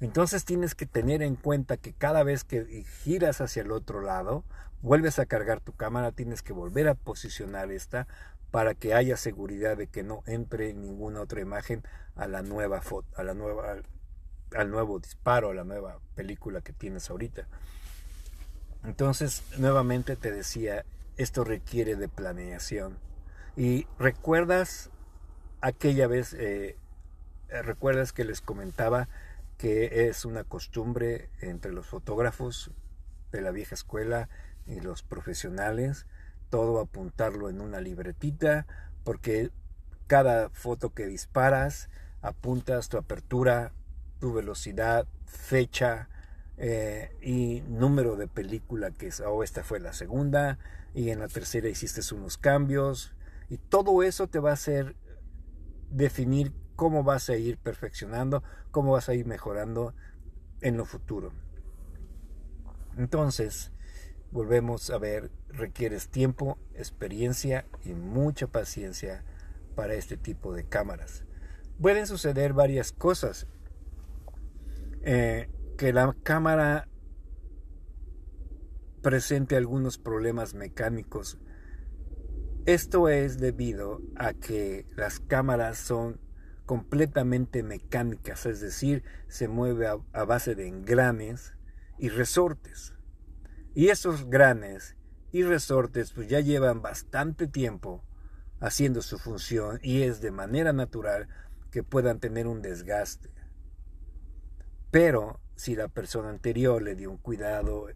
Entonces 0.00 0.44
tienes 0.44 0.74
que 0.74 0.86
tener 0.86 1.22
en 1.22 1.36
cuenta 1.36 1.76
que 1.76 1.92
cada 1.92 2.24
vez 2.24 2.42
que 2.42 2.84
giras 3.04 3.40
hacia 3.40 3.62
el 3.62 3.70
otro 3.70 4.00
lado, 4.00 4.44
vuelves 4.82 5.20
a 5.20 5.26
cargar 5.26 5.60
tu 5.60 5.72
cámara, 5.72 6.10
tienes 6.10 6.42
que 6.42 6.52
volver 6.52 6.88
a 6.88 6.94
posicionar 6.94 7.70
esta 7.70 8.08
para 8.54 8.76
que 8.76 8.94
haya 8.94 9.16
seguridad 9.16 9.76
de 9.76 9.88
que 9.88 10.04
no 10.04 10.22
entre 10.26 10.72
ninguna 10.74 11.22
otra 11.22 11.40
imagen 11.40 11.82
a 12.14 12.28
la 12.28 12.40
nueva 12.42 12.82
foto, 12.82 13.08
a 13.16 13.24
la 13.24 13.34
nueva 13.34 13.78
al, 14.54 14.70
nuevo 14.70 15.00
disparo, 15.00 15.50
a 15.50 15.54
la 15.54 15.64
nueva 15.64 15.98
película 16.14 16.60
que 16.60 16.72
tienes 16.72 17.10
ahorita. 17.10 17.48
Entonces, 18.84 19.42
nuevamente 19.58 20.14
te 20.14 20.30
decía, 20.30 20.84
esto 21.16 21.42
requiere 21.42 21.96
de 21.96 22.08
planeación. 22.08 22.96
Y 23.56 23.88
recuerdas 23.98 24.88
aquella 25.60 26.06
vez, 26.06 26.32
eh, 26.34 26.76
recuerdas 27.48 28.12
que 28.12 28.22
les 28.22 28.40
comentaba 28.40 29.08
que 29.58 30.06
es 30.06 30.24
una 30.24 30.44
costumbre 30.44 31.28
entre 31.40 31.72
los 31.72 31.86
fotógrafos 31.86 32.70
de 33.32 33.40
la 33.40 33.50
vieja 33.50 33.74
escuela 33.74 34.28
y 34.64 34.78
los 34.78 35.02
profesionales 35.02 36.06
todo 36.50 36.80
apuntarlo 36.80 37.48
en 37.48 37.60
una 37.60 37.80
libretita, 37.80 38.66
porque 39.04 39.50
cada 40.06 40.50
foto 40.50 40.92
que 40.92 41.06
disparas 41.06 41.88
apuntas 42.22 42.88
tu 42.88 42.96
apertura, 42.96 43.72
tu 44.18 44.32
velocidad, 44.32 45.06
fecha 45.26 46.08
eh, 46.56 47.16
y 47.20 47.62
número 47.68 48.16
de 48.16 48.28
película 48.28 48.90
que 48.90 49.08
es, 49.08 49.20
oh, 49.20 49.42
esta 49.42 49.64
fue 49.64 49.80
la 49.80 49.92
segunda 49.92 50.58
y 50.94 51.10
en 51.10 51.18
la 51.18 51.28
tercera 51.28 51.68
hiciste 51.68 52.00
unos 52.14 52.38
cambios 52.38 53.12
y 53.50 53.58
todo 53.58 54.02
eso 54.02 54.28
te 54.28 54.38
va 54.38 54.50
a 54.50 54.54
hacer 54.54 54.96
definir 55.90 56.52
cómo 56.76 57.02
vas 57.04 57.28
a 57.28 57.36
ir 57.36 57.58
perfeccionando, 57.58 58.42
cómo 58.70 58.92
vas 58.92 59.08
a 59.08 59.14
ir 59.14 59.26
mejorando 59.26 59.94
en 60.60 60.76
lo 60.76 60.84
futuro. 60.84 61.32
Entonces, 62.96 63.70
volvemos 64.34 64.90
a 64.90 64.98
ver, 64.98 65.30
requieres 65.48 66.08
tiempo, 66.08 66.58
experiencia 66.74 67.66
y 67.84 67.94
mucha 67.94 68.48
paciencia 68.48 69.24
para 69.76 69.94
este 69.94 70.16
tipo 70.16 70.52
de 70.52 70.64
cámaras. 70.64 71.22
Pueden 71.80 72.08
suceder 72.08 72.52
varias 72.52 72.90
cosas. 72.90 73.46
Eh, 75.02 75.48
que 75.78 75.92
la 75.92 76.16
cámara 76.24 76.88
presente 79.02 79.54
algunos 79.54 79.98
problemas 79.98 80.54
mecánicos. 80.54 81.38
Esto 82.66 83.08
es 83.08 83.38
debido 83.38 84.00
a 84.16 84.32
que 84.32 84.86
las 84.96 85.20
cámaras 85.20 85.78
son 85.78 86.18
completamente 86.66 87.62
mecánicas, 87.62 88.46
es 88.46 88.60
decir, 88.60 89.04
se 89.28 89.46
mueve 89.46 89.86
a 89.86 90.24
base 90.24 90.56
de 90.56 90.66
engranes 90.66 91.54
y 91.98 92.08
resortes. 92.08 92.94
Y 93.74 93.88
esos 93.88 94.26
granes 94.30 94.96
y 95.32 95.42
resortes 95.42 96.12
pues 96.12 96.28
ya 96.28 96.40
llevan 96.40 96.80
bastante 96.80 97.48
tiempo 97.48 98.04
haciendo 98.60 99.02
su 99.02 99.18
función 99.18 99.80
y 99.82 100.02
es 100.02 100.20
de 100.20 100.30
manera 100.30 100.72
natural 100.72 101.28
que 101.72 101.82
puedan 101.82 102.20
tener 102.20 102.46
un 102.46 102.62
desgaste. 102.62 103.30
Pero 104.92 105.40
si 105.56 105.74
la 105.74 105.88
persona 105.88 106.30
anterior 106.30 106.80
le 106.80 106.94
dio 106.94 107.10
un 107.10 107.18
cuidado, 107.18 107.88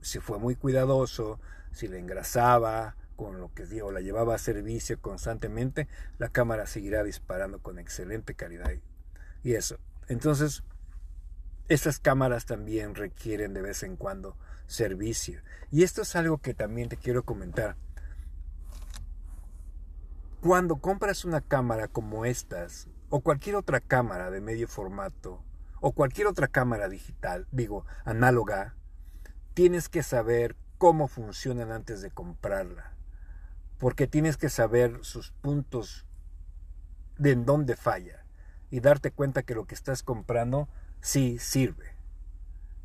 si 0.00 0.18
fue 0.18 0.38
muy 0.38 0.56
cuidadoso, 0.56 1.40
si 1.72 1.88
le 1.88 1.98
engrasaba 1.98 2.96
con 3.16 3.38
lo 3.38 3.52
que 3.52 3.66
dio, 3.66 3.90
la 3.92 4.00
llevaba 4.00 4.34
a 4.34 4.38
servicio 4.38 4.98
constantemente, 5.00 5.88
la 6.18 6.30
cámara 6.30 6.66
seguirá 6.66 7.04
disparando 7.04 7.60
con 7.60 7.78
excelente 7.78 8.34
calidad. 8.34 8.72
Y 9.42 9.54
eso. 9.54 9.78
Entonces, 10.08 10.64
estas 11.68 11.98
cámaras 11.98 12.46
también 12.46 12.94
requieren 12.94 13.54
de 13.54 13.62
vez 13.62 13.82
en 13.82 13.96
cuando 13.96 14.36
servicio. 14.66 15.40
Y 15.70 15.82
esto 15.82 16.02
es 16.02 16.16
algo 16.16 16.38
que 16.38 16.54
también 16.54 16.88
te 16.88 16.96
quiero 16.96 17.24
comentar. 17.24 17.76
Cuando 20.40 20.76
compras 20.76 21.24
una 21.24 21.40
cámara 21.40 21.88
como 21.88 22.24
estas, 22.24 22.88
o 23.08 23.20
cualquier 23.20 23.56
otra 23.56 23.80
cámara 23.80 24.30
de 24.30 24.40
medio 24.40 24.68
formato, 24.68 25.42
o 25.80 25.92
cualquier 25.92 26.26
otra 26.26 26.48
cámara 26.48 26.88
digital, 26.88 27.46
digo, 27.50 27.84
análoga, 28.04 28.74
tienes 29.54 29.88
que 29.88 30.02
saber 30.02 30.56
cómo 30.78 31.08
funcionan 31.08 31.70
antes 31.72 32.02
de 32.02 32.10
comprarla. 32.10 32.94
porque 33.78 34.06
tienes 34.06 34.36
que 34.36 34.48
saber 34.48 35.00
sus 35.02 35.32
puntos 35.32 36.06
de 37.18 37.32
en 37.32 37.44
dónde 37.44 37.76
falla 37.76 38.24
y 38.70 38.80
darte 38.80 39.10
cuenta 39.10 39.42
que 39.42 39.54
lo 39.54 39.66
que 39.66 39.74
estás 39.74 40.02
comprando 40.02 40.68
sí 41.00 41.38
sirve, 41.38 41.94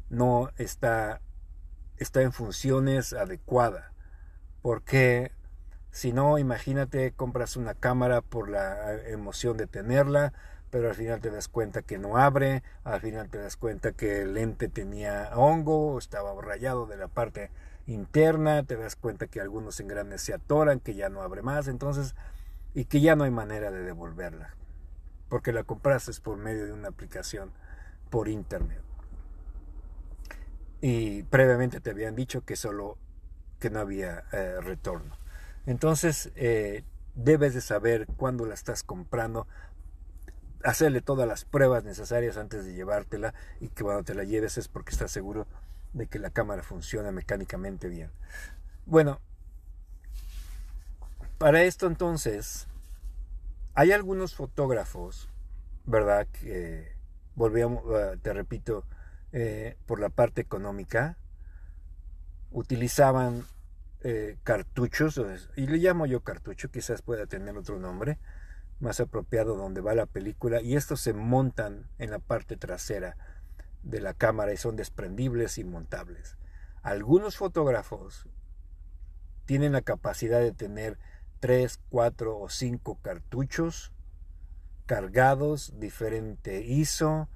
no 0.10 0.50
está, 0.58 1.22
está 2.00 2.22
en 2.22 2.32
funciones 2.32 3.14
adecuadas, 3.14 3.86
porque 4.62 5.32
si 5.92 6.14
no, 6.14 6.38
imagínate, 6.38 7.12
compras 7.12 7.56
una 7.56 7.74
cámara 7.74 8.22
por 8.22 8.50
la 8.50 8.94
emoción 9.08 9.58
de 9.58 9.68
tenerla, 9.68 10.34
pero 10.70 10.90
al 10.90 10.96
final 10.96 11.20
te 11.20 11.32
das 11.32 11.48
cuenta 11.48 11.82
que 11.82 11.98
no 11.98 12.18
abre, 12.18 12.64
al 12.84 13.02
final 13.02 13.30
te 13.30 13.40
das 13.40 13.58
cuenta 13.58 13.92
que 13.92 14.22
el 14.22 14.36
lente 14.36 14.70
tenía 14.70 15.32
hongo, 15.36 15.98
estaba 15.98 16.40
rayado 16.42 16.86
de 16.86 16.98
la 16.98 17.08
parte 17.08 17.50
interna, 17.88 18.64
te 18.64 18.78
das 18.78 18.96
cuenta 18.96 19.28
que 19.28 19.42
algunos 19.42 19.80
engranes 19.80 20.22
se 20.22 20.34
atoran, 20.34 20.80
que 20.80 20.94
ya 20.94 21.10
no 21.10 21.22
abre 21.22 21.42
más, 21.42 21.68
entonces, 21.68 22.16
y 22.76 22.86
que 22.86 23.02
ya 23.02 23.16
no 23.16 23.24
hay 23.24 23.32
manera 23.32 23.72
de 23.72 23.84
devolverla, 23.84 24.54
porque 25.28 25.52
la 25.52 25.64
compraste 25.64 26.12
por 26.22 26.38
medio 26.38 26.66
de 26.66 26.74
una 26.74 26.90
aplicación 26.90 27.52
por 28.12 28.28
internet. 28.28 28.88
Y 30.82 31.24
previamente 31.24 31.80
te 31.80 31.89
habían 31.89 32.15
dicho 32.15 32.46
que 32.46 32.56
solo 32.56 32.98
que 33.60 33.70
no 33.70 33.80
había 33.80 34.24
eh, 34.32 34.62
retorno. 34.62 35.18
Entonces, 35.65 36.32
eh, 36.36 36.84
debes 37.15 37.54
de 37.54 37.62
saber 37.62 38.08
cuándo 38.18 38.46
la 38.46 38.54
estás 38.54 38.84
comprando, 38.84 39.48
hacerle 40.63 41.02
todas 41.02 41.28
las 41.28 41.46
pruebas 41.46 41.84
necesarias 41.84 42.38
antes 42.38 42.65
de 42.65 42.74
llevártela 42.74 43.34
y 43.60 43.70
que 43.70 43.84
cuando 43.84 44.04
te 44.04 44.13
la 44.13 44.24
lleves 44.24 44.58
es 44.58 44.68
porque 44.68 44.92
estás 44.92 45.12
seguro 45.12 45.48
de 45.94 46.08
que 46.08 46.20
la 46.20 46.30
cámara 46.30 46.63
funciona 46.63 47.12
mecánicamente 47.12 47.88
bien. 47.88 48.12
Bueno, 48.86 49.20
para 51.38 51.63
esto 51.63 51.88
entonces, 51.88 52.68
hay 53.74 53.92
algunos 53.92 54.36
fotógrafos, 54.36 55.30
¿verdad? 55.86 56.28
Que 56.28 56.92
volvíamos, 57.36 57.84
eh, 57.96 58.18
te 58.22 58.34
repito, 58.34 58.84
eh, 59.32 59.78
por 59.86 60.00
la 60.00 60.10
parte 60.10 60.42
económica, 60.42 61.18
utilizaban 62.52 63.46
eh, 64.02 64.38
cartuchos, 64.44 65.20
y 65.56 65.68
le 65.68 65.78
llamo 65.78 66.06
yo 66.06 66.22
cartucho, 66.22 66.72
quizás 66.72 67.02
pueda 67.02 67.26
tener 67.28 67.58
otro 67.58 67.80
nombre 67.80 68.18
más 68.80 69.00
apropiado 69.00 69.56
donde 69.56 69.82
va 69.82 69.94
la 69.94 70.06
película, 70.06 70.62
y 70.62 70.76
estos 70.76 71.02
se 71.02 71.13
montan 71.13 71.88
en 71.98 72.12
la 72.12 72.20
parte 72.20 72.56
trasera 72.56 73.18
de 73.84 74.02
la 74.02 74.13
cámara 74.13 74.54
y 74.54 74.58
son 74.58 74.76
desprendibles 74.76 75.58
y 75.58 75.63
montables. 75.63 76.38
Algunos 76.82 77.38
fotógrafos 77.38 78.28
tienen 79.46 79.74
la 79.74 79.82
capacidad 79.82 80.39
de 80.39 80.54
tener 80.54 80.98
3, 81.39 81.80
4 81.89 82.39
o 82.39 82.50
5 82.50 83.00
cartuchos 83.02 83.92
cargados, 84.86 85.74
diferente 85.80 86.62
ISO, 86.62 87.30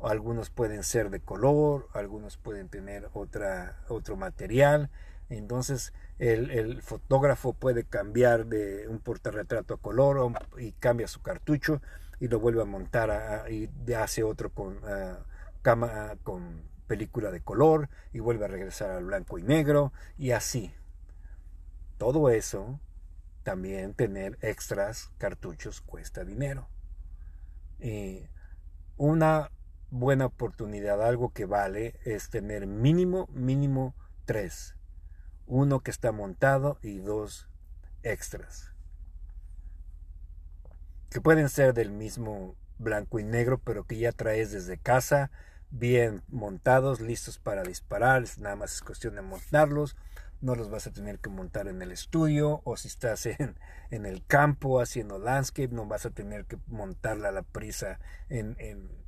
algunos 0.00 0.50
pueden 0.50 0.82
ser 0.82 1.10
de 1.10 1.20
color, 1.20 1.88
algunos 1.94 2.36
pueden 2.36 2.68
tener 2.68 3.08
otra, 3.14 3.78
otro 3.88 4.16
material. 4.16 4.90
Entonces 5.28 5.92
el, 6.18 6.82
fotógrafo 6.82 7.52
puede 7.52 7.84
cambiar 7.84 8.46
de 8.46 8.88
un 8.88 8.98
portarretrato 9.00 9.74
a 9.74 9.78
color 9.78 10.32
y 10.58 10.72
cambia 10.72 11.08
su 11.08 11.20
cartucho 11.20 11.82
y 12.20 12.28
lo 12.28 12.40
vuelve 12.40 12.62
a 12.62 12.66
montar 12.66 13.50
y 13.50 13.68
hace 13.92 14.22
otro 14.22 14.50
con 14.50 14.78
cámara 15.62 16.16
con 16.22 16.62
película 16.86 17.30
de 17.30 17.40
color 17.40 17.88
y 18.12 18.20
vuelve 18.20 18.44
a 18.44 18.48
regresar 18.48 18.90
al 18.90 19.04
blanco 19.04 19.38
y 19.38 19.42
negro 19.42 19.92
y 20.16 20.30
así. 20.30 20.72
Todo 21.98 22.30
eso, 22.30 22.78
también 23.42 23.94
tener 23.94 24.38
extras 24.42 25.10
cartuchos 25.18 25.80
cuesta 25.80 26.24
dinero. 26.24 26.68
Y 27.80 28.28
una 28.96 29.50
buena 29.98 30.26
oportunidad, 30.26 31.02
algo 31.02 31.32
que 31.32 31.44
vale, 31.44 31.98
es 32.04 32.30
tener 32.30 32.66
mínimo, 32.66 33.28
mínimo 33.32 33.94
tres. 34.24 34.76
Uno 35.46 35.80
que 35.80 35.90
está 35.90 36.12
montado 36.12 36.78
y 36.82 36.98
dos 36.98 37.48
extras. 38.02 38.72
Que 41.10 41.20
pueden 41.20 41.48
ser 41.48 41.72
del 41.72 41.90
mismo 41.90 42.56
blanco 42.78 43.18
y 43.18 43.24
negro, 43.24 43.58
pero 43.58 43.84
que 43.84 43.98
ya 43.98 44.12
traes 44.12 44.52
desde 44.52 44.76
casa 44.76 45.30
bien 45.70 46.22
montados, 46.28 47.00
listos 47.00 47.38
para 47.38 47.62
disparar, 47.62 48.24
nada 48.38 48.56
más 48.56 48.74
es 48.74 48.82
cuestión 48.82 49.14
de 49.16 49.22
montarlos, 49.22 49.96
no 50.40 50.54
los 50.54 50.70
vas 50.70 50.86
a 50.86 50.92
tener 50.92 51.18
que 51.18 51.30
montar 51.30 51.68
en 51.68 51.82
el 51.82 51.90
estudio 51.90 52.60
o 52.64 52.76
si 52.76 52.88
estás 52.88 53.26
en, 53.26 53.56
en 53.90 54.06
el 54.06 54.24
campo 54.26 54.80
haciendo 54.80 55.18
landscape, 55.18 55.74
no 55.74 55.86
vas 55.86 56.06
a 56.06 56.10
tener 56.10 56.44
que 56.44 56.58
montarla 56.66 57.28
a 57.28 57.32
la 57.32 57.42
prisa 57.42 57.98
en, 58.28 58.56
en, 58.58 59.05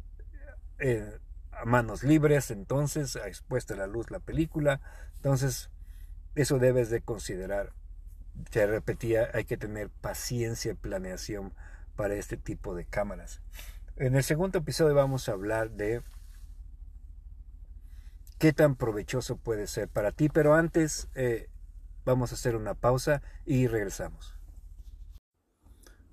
a 1.53 1.64
manos 1.64 2.03
libres, 2.03 2.51
entonces 2.51 3.17
ha 3.17 3.27
expuesta 3.27 3.75
a 3.75 3.77
la 3.77 3.87
luz 3.87 4.11
la 4.11 4.21
película, 4.21 4.81
entonces 5.17 5.71
eso 6.35 6.59
debes 6.59 6.91
de 6.91 7.01
considerar. 7.01 7.73
Te 8.51 8.67
repetía, 8.67 9.31
hay 9.35 9.45
que 9.45 9.57
tener 9.57 9.91
paciencia 9.91 10.73
y 10.73 10.75
planeación 10.75 11.53
para 11.97 12.14
este 12.14 12.37
tipo 12.37 12.77
de 12.77 12.85
cámaras. 12.85 13.41
En 13.97 14.14
el 14.14 14.23
segundo 14.23 14.59
episodio 14.59 14.95
vamos 14.95 15.29
a 15.29 15.33
hablar 15.33 15.73
de 15.73 16.03
qué 18.38 18.53
tan 18.53 18.77
provechoso 18.77 19.37
puede 19.37 19.67
ser 19.67 19.88
para 19.88 20.12
ti. 20.12 20.29
Pero 20.29 20.55
antes 20.55 21.09
eh, 21.14 21.49
vamos 22.05 22.31
a 22.31 22.37
hacer 22.37 22.55
una 22.55 22.75
pausa 22.75 23.23
y 23.45 23.67
regresamos. 23.67 24.38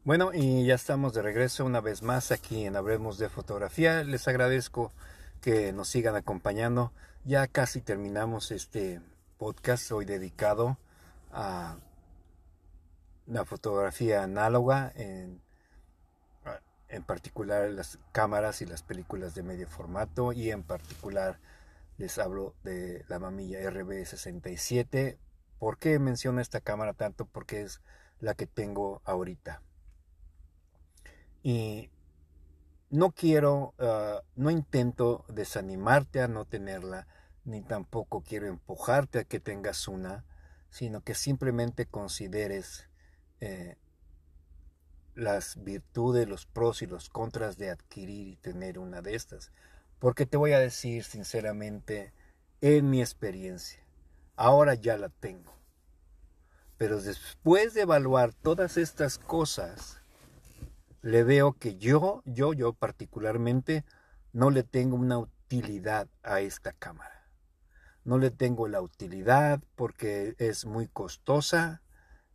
Bueno, 0.05 0.29
y 0.35 0.63
ya 0.67 0.75
estamos 0.75 1.15
de 1.15 1.23
regreso 1.23 1.65
una 1.65 1.81
vez 1.81 2.03
más 2.03 2.31
aquí 2.31 2.67
en 2.67 2.75
Hablemos 2.75 3.17
de 3.17 3.27
Fotografía. 3.27 4.03
Les 4.03 4.27
agradezco 4.27 4.93
que 5.41 5.73
nos 5.73 5.87
sigan 5.87 6.15
acompañando. 6.15 6.93
Ya 7.23 7.47
casi 7.47 7.81
terminamos 7.81 8.51
este 8.51 9.01
podcast 9.39 9.91
hoy 9.91 10.05
dedicado 10.05 10.77
a 11.31 11.77
la 13.25 13.45
fotografía 13.45 14.21
análoga, 14.21 14.91
en, 14.93 15.41
en 16.87 17.01
particular 17.01 17.71
las 17.71 17.97
cámaras 18.11 18.61
y 18.61 18.67
las 18.67 18.83
películas 18.83 19.33
de 19.33 19.41
medio 19.41 19.67
formato 19.67 20.33
y 20.33 20.51
en 20.51 20.61
particular 20.61 21.39
les 21.97 22.19
hablo 22.19 22.53
de 22.63 23.03
la 23.07 23.17
mamilla 23.17 23.59
RB67. 23.71 25.17
¿Por 25.57 25.79
qué 25.79 25.97
menciono 25.97 26.41
esta 26.41 26.61
cámara 26.61 26.93
tanto? 26.93 27.25
Porque 27.25 27.61
es 27.61 27.81
la 28.19 28.35
que 28.35 28.45
tengo 28.45 29.01
ahorita. 29.03 29.63
Y 31.45 31.91
no 32.89 33.11
quiero, 33.11 33.75
ah, 33.77 34.23
no 34.35 34.49
intento 34.49 35.25
desanimarte 35.27 36.19
a 36.21 36.27
no 36.27 36.45
tenerla, 36.45 37.05
ni 37.43 37.61
tampoco 37.61 38.23
quiero 38.23 38.47
empujarte 38.47 39.19
a 39.19 39.23
que 39.25 39.39
tengas 39.39 39.87
una, 39.87 40.25
sino 40.71 41.01
que 41.01 41.13
simplemente 41.13 41.85
consideres 41.85 42.89
eh, 43.41 43.77
las 45.13 45.63
virtudes, 45.63 46.27
los 46.27 46.47
pros 46.47 46.81
y 46.81 46.87
los 46.87 47.09
contras 47.09 47.59
de 47.59 47.69
adquirir 47.69 48.27
y 48.27 48.37
tener 48.37 48.79
una 48.79 49.03
de 49.03 49.13
estas. 49.13 49.51
Porque 49.99 50.25
te 50.25 50.37
voy 50.37 50.53
a 50.53 50.59
decir 50.59 51.03
sinceramente, 51.03 52.11
en 52.61 52.89
mi 52.89 53.01
experiencia, 53.01 53.85
ahora 54.35 54.73
ya 54.73 54.97
la 54.97 55.09
tengo. 55.09 55.53
Pero 56.77 56.99
después 56.99 57.75
de 57.75 57.81
evaluar 57.81 58.33
todas 58.33 58.77
estas 58.77 59.19
cosas, 59.19 60.01
le 61.05 61.23
veo 61.23 61.53
que 61.53 61.77
yo, 61.77 62.21
yo, 62.25 62.53
yo 62.53 62.73
particularmente, 62.73 63.85
no 64.33 64.49
le 64.49 64.63
tengo 64.63 64.97
una 64.97 65.17
utilidad 65.17 66.07
a 66.23 66.41
esta 66.41 66.73
cámara. 66.73 67.29
No 68.03 68.17
le 68.17 68.31
tengo 68.31 68.67
la 68.67 68.81
utilidad 68.81 69.61
porque 69.75 70.35
es 70.37 70.65
muy 70.65 70.87
costosa. 70.87 71.81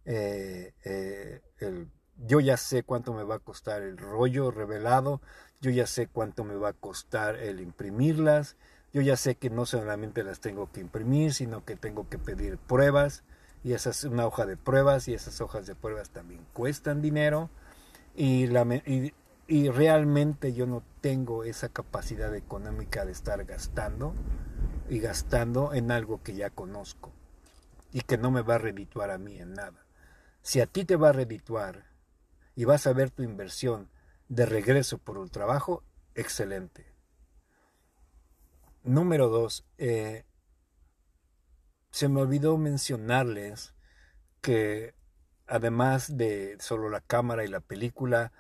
Eh, 0.05 0.73
eh, 0.85 1.41
yo 2.17 2.41
ya 2.41 2.57
sé 2.57 2.83
cuánto 2.83 3.13
me 3.13 3.23
va 3.23 3.37
a 3.37 3.39
costar 3.41 3.83
el 3.83 3.99
rollo 3.99 4.51
revelado 4.51 5.21
yo 5.61 5.71
ya 5.71 5.87
sé 5.87 6.07
cuánto 6.07 6.45
me 6.45 6.55
va 6.55 6.71
a 6.71 6.73
costar 6.73 7.37
el 7.37 7.61
imprimirlas, 7.61 8.57
yo 8.93 9.03
ya 9.03 9.17
sé 9.17 9.37
que 9.37 9.51
no 9.51 9.67
solamente 9.67 10.25
las 10.25 10.41
tengo 10.41 10.73
que 10.73 10.81
imprimir, 10.81 11.35
sino 11.35 11.65
que 11.65 11.77
tengo 11.77 12.09
que 12.09 12.19
pedir 12.19 12.57
pruebas, 12.57 13.25
y 13.63 13.75
esa 13.75 13.91
es 13.91 14.05
una 14.05 14.27
hoja 14.27 14.47
de 14.47 14.57
pruebas, 14.57 15.07
y 15.07 15.15
esas 15.15 15.41
hojas 15.41 15.67
de 15.67 15.75
pruebas 15.75 16.11
también 16.11 16.47
cuestan 16.55 17.03
dinero, 17.03 17.51
y, 18.15 18.49
y 19.47 19.69
realmente 19.69 20.53
yo 20.53 20.67
no 20.67 20.83
tengo 21.01 21.45
esa 21.45 21.69
capacidad 21.69 22.35
económica 22.35 23.05
de 23.05 23.13
estar 23.13 23.45
gastando 23.45 24.15
y 24.89 24.99
gastando 24.99 25.73
en 25.75 25.91
algo 25.91 26.23
que 26.23 26.35
ya 26.35 26.51
conozco 26.51 27.13
y 27.93 28.03
que 28.03 28.19
no 28.19 28.31
me 28.31 28.43
va 28.43 28.57
a 28.57 28.59
redituar 28.59 29.11
a 29.11 29.19
mí 29.19 29.39
en 29.39 29.55
nada. 29.55 29.87
Si 30.43 30.61
a 30.61 30.67
ti 30.67 30.85
te 30.85 30.97
va 30.97 31.11
a 31.11 31.13
redituar 31.13 31.87
y 32.55 32.65
vas 32.65 32.87
a 32.87 32.93
ver 32.93 33.11
tu 33.11 33.23
inversión 33.23 33.91
de 34.29 34.47
regreso 34.47 34.99
por 34.99 35.19
el 35.19 35.31
trabajo, 35.31 35.83
excelente. 36.15 36.87
Número 38.83 39.29
dos, 39.29 39.67
eh, 39.79 40.25
se 41.91 42.09
me 42.09 42.21
olvidó 42.21 42.57
mencionarles 42.57 43.75
que 44.41 44.95
además 45.51 46.17
de 46.17 46.57
solo 46.61 46.89
la 46.89 47.01
cámara 47.01 47.45
y 47.45 47.49
la 47.49 47.61
película, 47.61 48.33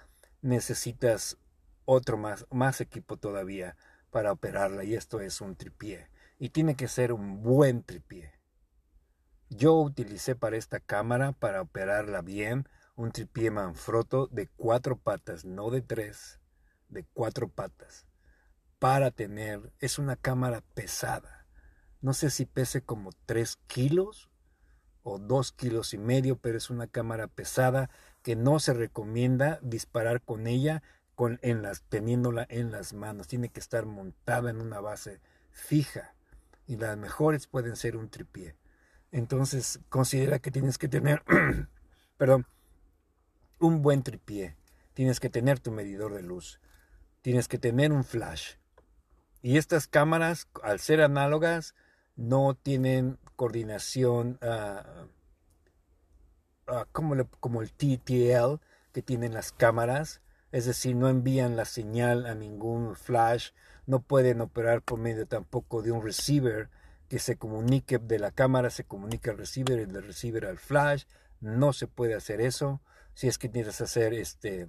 necesitas 0.42 1.36
otro 1.84 2.16
más, 2.16 2.46
más 2.50 2.80
equipo 2.80 3.16
todavía 3.16 3.76
para 4.10 4.32
operarla 4.32 4.84
y 4.84 4.94
esto 4.94 5.20
es 5.20 5.40
un 5.40 5.56
tripié. 5.56 6.08
Y 6.38 6.50
tiene 6.50 6.76
que 6.76 6.88
ser 6.88 7.12
un 7.12 7.42
buen 7.42 7.82
tripié. 7.82 8.32
Yo 9.48 9.74
utilicé 9.74 10.36
para 10.36 10.56
esta 10.56 10.78
cámara, 10.78 11.32
para 11.32 11.60
operarla 11.60 12.22
bien, 12.22 12.68
un 12.94 13.10
tripié 13.10 13.50
Manfrotto 13.50 14.28
de 14.28 14.46
cuatro 14.46 14.96
patas, 14.96 15.44
no 15.44 15.70
de 15.70 15.82
tres, 15.82 16.40
de 16.88 17.04
cuatro 17.12 17.48
patas. 17.48 18.06
Para 18.78 19.10
tener, 19.10 19.72
es 19.80 19.98
una 19.98 20.14
cámara 20.14 20.62
pesada. 20.74 21.46
No 22.00 22.14
sé 22.14 22.30
si 22.30 22.46
pese 22.46 22.82
como 22.82 23.10
tres 23.26 23.58
kilos 23.66 24.29
o 25.02 25.18
dos 25.18 25.52
kilos 25.52 25.94
y 25.94 25.98
medio, 25.98 26.36
pero 26.36 26.58
es 26.58 26.70
una 26.70 26.86
cámara 26.86 27.26
pesada 27.26 27.90
que 28.22 28.36
no 28.36 28.58
se 28.60 28.74
recomienda 28.74 29.58
disparar 29.62 30.22
con 30.22 30.46
ella 30.46 30.82
con, 31.14 31.38
en 31.42 31.62
las, 31.62 31.82
teniéndola 31.82 32.46
en 32.48 32.70
las 32.70 32.92
manos. 32.92 33.28
Tiene 33.28 33.48
que 33.48 33.60
estar 33.60 33.86
montada 33.86 34.50
en 34.50 34.60
una 34.60 34.80
base 34.80 35.20
fija. 35.50 36.14
Y 36.66 36.76
las 36.76 36.96
mejores 36.96 37.46
pueden 37.46 37.76
ser 37.76 37.96
un 37.96 38.10
tripié. 38.10 38.56
Entonces 39.12 39.80
considera 39.88 40.38
que 40.38 40.50
tienes 40.50 40.78
que 40.78 40.88
tener, 40.88 41.22
perdón, 42.16 42.46
un 43.58 43.82
buen 43.82 44.02
tripié. 44.02 44.56
Tienes 44.94 45.20
que 45.20 45.30
tener 45.30 45.60
tu 45.60 45.70
medidor 45.70 46.14
de 46.14 46.22
luz. 46.22 46.60
Tienes 47.22 47.48
que 47.48 47.58
tener 47.58 47.92
un 47.92 48.04
flash. 48.04 48.54
Y 49.42 49.56
estas 49.56 49.86
cámaras, 49.86 50.48
al 50.62 50.78
ser 50.80 51.00
análogas, 51.00 51.74
no 52.20 52.54
tienen 52.54 53.18
coordinación 53.35 54.38
uh, 54.42 55.06
como, 56.92 57.62
el 57.62 57.72
TTL 57.72 58.61
que 58.92 59.02
tienen 59.02 59.33
las 59.33 59.52
cámaras. 59.52 60.20
Es 60.52 60.66
decir, 60.66 60.94
no 60.96 61.09
envían 61.09 61.56
la 61.56 61.64
señal 61.64 62.26
a 62.26 62.35
ningún 62.35 62.94
flash. 62.94 63.52
No 63.87 64.00
pueden 64.00 64.42
operar 64.42 64.83
por 64.83 64.98
medio 64.98 65.26
tampoco 65.26 65.80
de 65.80 65.92
un 65.92 66.02
receiver 66.02 66.68
que 67.09 67.18
se 67.18 67.37
comunique 67.37 67.98
de 67.98 68.18
la 68.18 68.33
cámara, 68.33 68.68
se 68.68 68.85
comunica 68.85 69.30
al 69.30 69.38
receiver 69.38 69.80
y 69.80 69.87
del 69.87 70.06
receiver 70.06 70.44
al 70.44 70.59
flash. 70.59 71.04
No 71.40 71.72
se 71.72 71.87
puede 71.87 72.14
hacer 72.14 72.42
eso. 72.42 72.83
Si 73.14 73.28
es 73.28 73.38
que 73.38 73.48
tienes 73.48 73.80
hacer 73.80 74.12
este, 74.12 74.68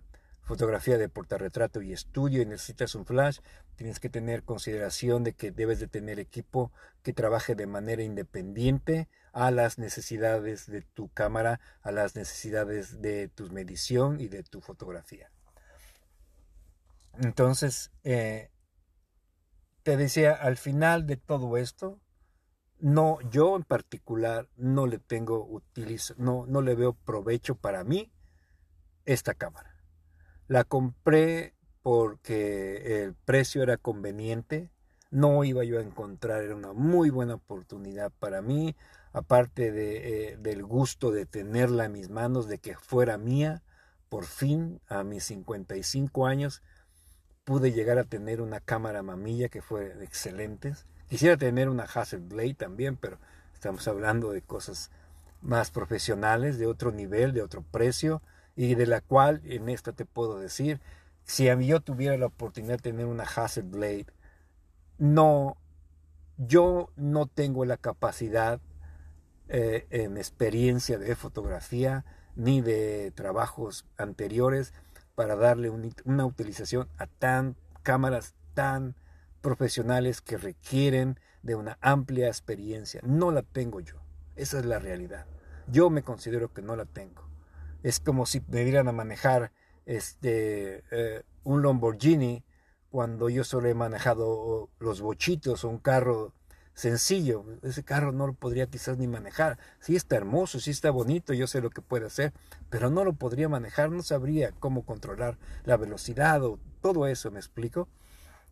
fotografía 0.51 0.97
de 0.97 1.07
portarretrato 1.07 1.81
y 1.81 1.93
estudio 1.93 2.41
y 2.41 2.45
necesitas 2.45 2.93
un 2.95 3.05
flash, 3.05 3.39
tienes 3.77 4.01
que 4.01 4.09
tener 4.09 4.43
consideración 4.43 5.23
de 5.23 5.31
que 5.31 5.49
debes 5.49 5.79
de 5.79 5.87
tener 5.87 6.19
equipo 6.19 6.73
que 7.03 7.13
trabaje 7.13 7.55
de 7.55 7.67
manera 7.67 8.03
independiente 8.03 9.07
a 9.31 9.49
las 9.49 9.77
necesidades 9.77 10.67
de 10.67 10.81
tu 10.81 11.07
cámara, 11.07 11.61
a 11.81 11.93
las 11.93 12.17
necesidades 12.17 13.01
de 13.01 13.29
tu 13.29 13.49
medición 13.49 14.19
y 14.19 14.27
de 14.27 14.43
tu 14.43 14.59
fotografía. 14.59 15.31
Entonces, 17.21 17.91
eh, 18.03 18.51
te 19.83 19.95
decía, 19.95 20.33
al 20.33 20.57
final 20.57 21.07
de 21.07 21.15
todo 21.15 21.55
esto, 21.55 21.97
no, 22.77 23.19
yo 23.29 23.55
en 23.55 23.63
particular 23.63 24.49
no 24.57 24.85
le 24.85 24.99
tengo 24.99 25.45
utilizo, 25.45 26.13
no, 26.17 26.45
no 26.45 26.61
le 26.61 26.75
veo 26.75 26.91
provecho 26.91 27.55
para 27.55 27.85
mí 27.85 28.11
esta 29.05 29.33
cámara. 29.33 29.70
La 30.51 30.65
compré 30.65 31.53
porque 31.81 33.05
el 33.05 33.13
precio 33.13 33.63
era 33.63 33.77
conveniente, 33.77 34.67
no 35.09 35.45
iba 35.45 35.63
yo 35.63 35.79
a 35.79 35.81
encontrar, 35.81 36.43
era 36.43 36.57
una 36.57 36.73
muy 36.73 37.09
buena 37.09 37.35
oportunidad 37.35 38.11
para 38.19 38.41
mí, 38.41 38.75
aparte 39.13 39.71
de, 39.71 40.33
eh, 40.33 40.37
del 40.41 40.65
gusto 40.65 41.11
de 41.11 41.25
tenerla 41.25 41.85
en 41.85 41.93
mis 41.93 42.09
manos, 42.09 42.49
de 42.49 42.57
que 42.57 42.75
fuera 42.75 43.17
mía, 43.17 43.61
por 44.09 44.25
fin 44.25 44.81
a 44.89 45.05
mis 45.05 45.23
55 45.23 46.25
años 46.25 46.61
pude 47.45 47.71
llegar 47.71 47.97
a 47.97 48.03
tener 48.03 48.41
una 48.41 48.59
cámara 48.59 49.03
mamilla 49.03 49.47
que 49.47 49.61
fue 49.61 50.03
excelente 50.03 50.73
Quisiera 51.07 51.37
tener 51.37 51.69
una 51.69 51.83
Hasselblad 51.83 52.57
también, 52.57 52.97
pero 52.97 53.19
estamos 53.53 53.87
hablando 53.87 54.33
de 54.33 54.41
cosas 54.41 54.91
más 55.41 55.71
profesionales, 55.71 56.59
de 56.59 56.67
otro 56.67 56.91
nivel, 56.91 57.31
de 57.31 57.41
otro 57.41 57.63
precio, 57.71 58.21
y 58.55 58.75
de 58.75 58.85
la 58.85 59.01
cual 59.01 59.41
en 59.45 59.69
esta 59.69 59.93
te 59.93 60.05
puedo 60.05 60.39
decir, 60.39 60.81
si 61.23 61.45
yo 61.65 61.79
tuviera 61.79 62.17
la 62.17 62.27
oportunidad 62.27 62.75
de 62.75 62.91
tener 62.91 63.05
una 63.05 63.23
Hasselblad, 63.23 64.07
no, 64.97 65.57
yo 66.37 66.91
no 66.95 67.27
tengo 67.27 67.65
la 67.65 67.77
capacidad 67.77 68.59
eh, 69.47 69.87
en 69.89 70.17
experiencia 70.17 70.97
de 70.97 71.15
fotografía 71.15 72.05
ni 72.35 72.61
de 72.61 73.11
trabajos 73.11 73.85
anteriores 73.97 74.73
para 75.15 75.35
darle 75.35 75.69
una 75.69 76.25
utilización 76.25 76.87
a 76.97 77.07
tan 77.07 77.55
cámaras 77.83 78.35
tan 78.53 78.95
profesionales 79.41 80.21
que 80.21 80.37
requieren 80.37 81.19
de 81.43 81.55
una 81.55 81.77
amplia 81.81 82.27
experiencia. 82.27 83.01
No 83.03 83.31
la 83.31 83.41
tengo 83.41 83.79
yo. 83.79 83.95
Esa 84.35 84.59
es 84.59 84.65
la 84.65 84.79
realidad. 84.79 85.25
Yo 85.67 85.89
me 85.89 86.03
considero 86.03 86.53
que 86.53 86.61
no 86.61 86.75
la 86.75 86.85
tengo. 86.85 87.30
Es 87.83 87.99
como 87.99 88.25
si 88.25 88.41
me 88.47 88.63
dieran 88.63 88.87
a 88.87 88.91
manejar 88.91 89.51
este, 89.85 90.83
eh, 90.91 91.23
un 91.43 91.61
Lamborghini 91.63 92.43
cuando 92.89 93.29
yo 93.29 93.43
solo 93.43 93.69
he 93.69 93.73
manejado 93.73 94.69
los 94.79 95.01
bochitos 95.01 95.63
o 95.63 95.69
un 95.69 95.79
carro 95.79 96.33
sencillo. 96.73 97.45
Ese 97.63 97.83
carro 97.83 98.11
no 98.11 98.27
lo 98.27 98.33
podría 98.33 98.67
quizás 98.67 98.97
ni 98.97 99.07
manejar. 99.07 99.57
Sí 99.79 99.95
está 99.95 100.15
hermoso, 100.15 100.59
sí 100.59 100.71
está 100.71 100.91
bonito, 100.91 101.33
yo 101.33 101.47
sé 101.47 101.61
lo 101.61 101.69
que 101.69 101.81
puede 101.81 102.05
hacer, 102.05 102.33
pero 102.69 102.89
no 102.89 103.03
lo 103.03 103.13
podría 103.13 103.49
manejar, 103.49 103.91
no 103.91 104.03
sabría 104.03 104.51
cómo 104.59 104.85
controlar 104.85 105.37
la 105.63 105.77
velocidad 105.77 106.43
o 106.43 106.59
todo 106.81 107.07
eso, 107.07 107.31
¿me 107.31 107.39
explico? 107.39 107.87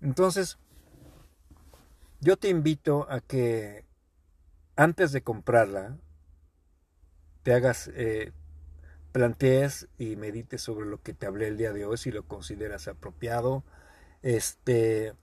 Entonces, 0.02 0.58
yo 2.22 2.38
te 2.38 2.50
invito 2.50 3.08
a 3.10 3.22
que 3.22 3.86
antes 4.76 5.12
de 5.12 5.22
comprarla, 5.22 5.98
te 7.44 7.54
hagas, 7.54 7.90
eh, 7.94 8.32
plantees 9.12 9.88
y 9.98 10.16
medites 10.16 10.62
sobre 10.62 10.86
lo 10.86 11.02
que 11.02 11.14
te 11.14 11.26
hablé 11.26 11.48
el 11.48 11.58
día 11.58 11.74
de 11.74 11.86
hoy, 11.86 11.98
si 11.98 12.12
lo 12.12 12.24
consideras 12.24 12.88
apropiado. 12.88 13.64
Este, 14.22 15.14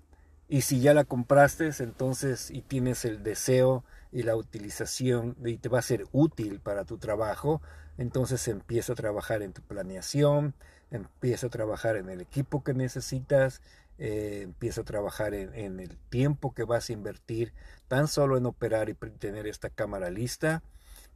y 0.48 0.62
si 0.62 0.80
ya 0.80 0.94
la 0.94 1.04
compraste, 1.04 1.70
entonces 1.80 2.50
y 2.50 2.62
tienes 2.62 3.04
el 3.04 3.22
deseo 3.22 3.84
y 4.12 4.22
la 4.22 4.36
utilización 4.36 5.36
y 5.44 5.58
te 5.58 5.68
va 5.68 5.80
a 5.80 5.82
ser 5.82 6.06
útil 6.12 6.60
para 6.60 6.84
tu 6.84 6.98
trabajo, 6.98 7.60
entonces 7.98 8.46
empieza 8.48 8.92
a 8.92 8.96
trabajar 8.96 9.42
en 9.42 9.52
tu 9.52 9.62
planeación, 9.62 10.54
empieza 10.90 11.48
a 11.48 11.50
trabajar 11.50 11.96
en 11.96 12.08
el 12.08 12.20
equipo 12.20 12.62
que 12.62 12.74
necesitas, 12.74 13.60
eh, 13.98 14.42
empiezo 14.42 14.82
a 14.82 14.84
trabajar 14.84 15.34
en, 15.34 15.80
el 15.80 15.96
tiempo 16.10 16.54
que 16.54 16.64
vas 16.64 16.90
a 16.90 16.92
invertir 16.92 17.52
tan 17.88 18.08
solo 18.08 18.36
en 18.36 18.46
operar 18.46 18.88
y 18.88 18.94
tener 18.94 19.46
esta 19.46 19.70
cámara 19.70 20.10
lista. 20.10 20.62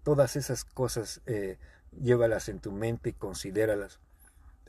Todas 0.03 0.37
esas 0.37 0.65
cosas 0.65 1.21
eh, 1.27 1.59
llévalas 1.93 2.49
en 2.49 2.61
tu 2.61 2.73
mente 2.73 3.11
y 3.11 3.13
considéralas 3.13 4.01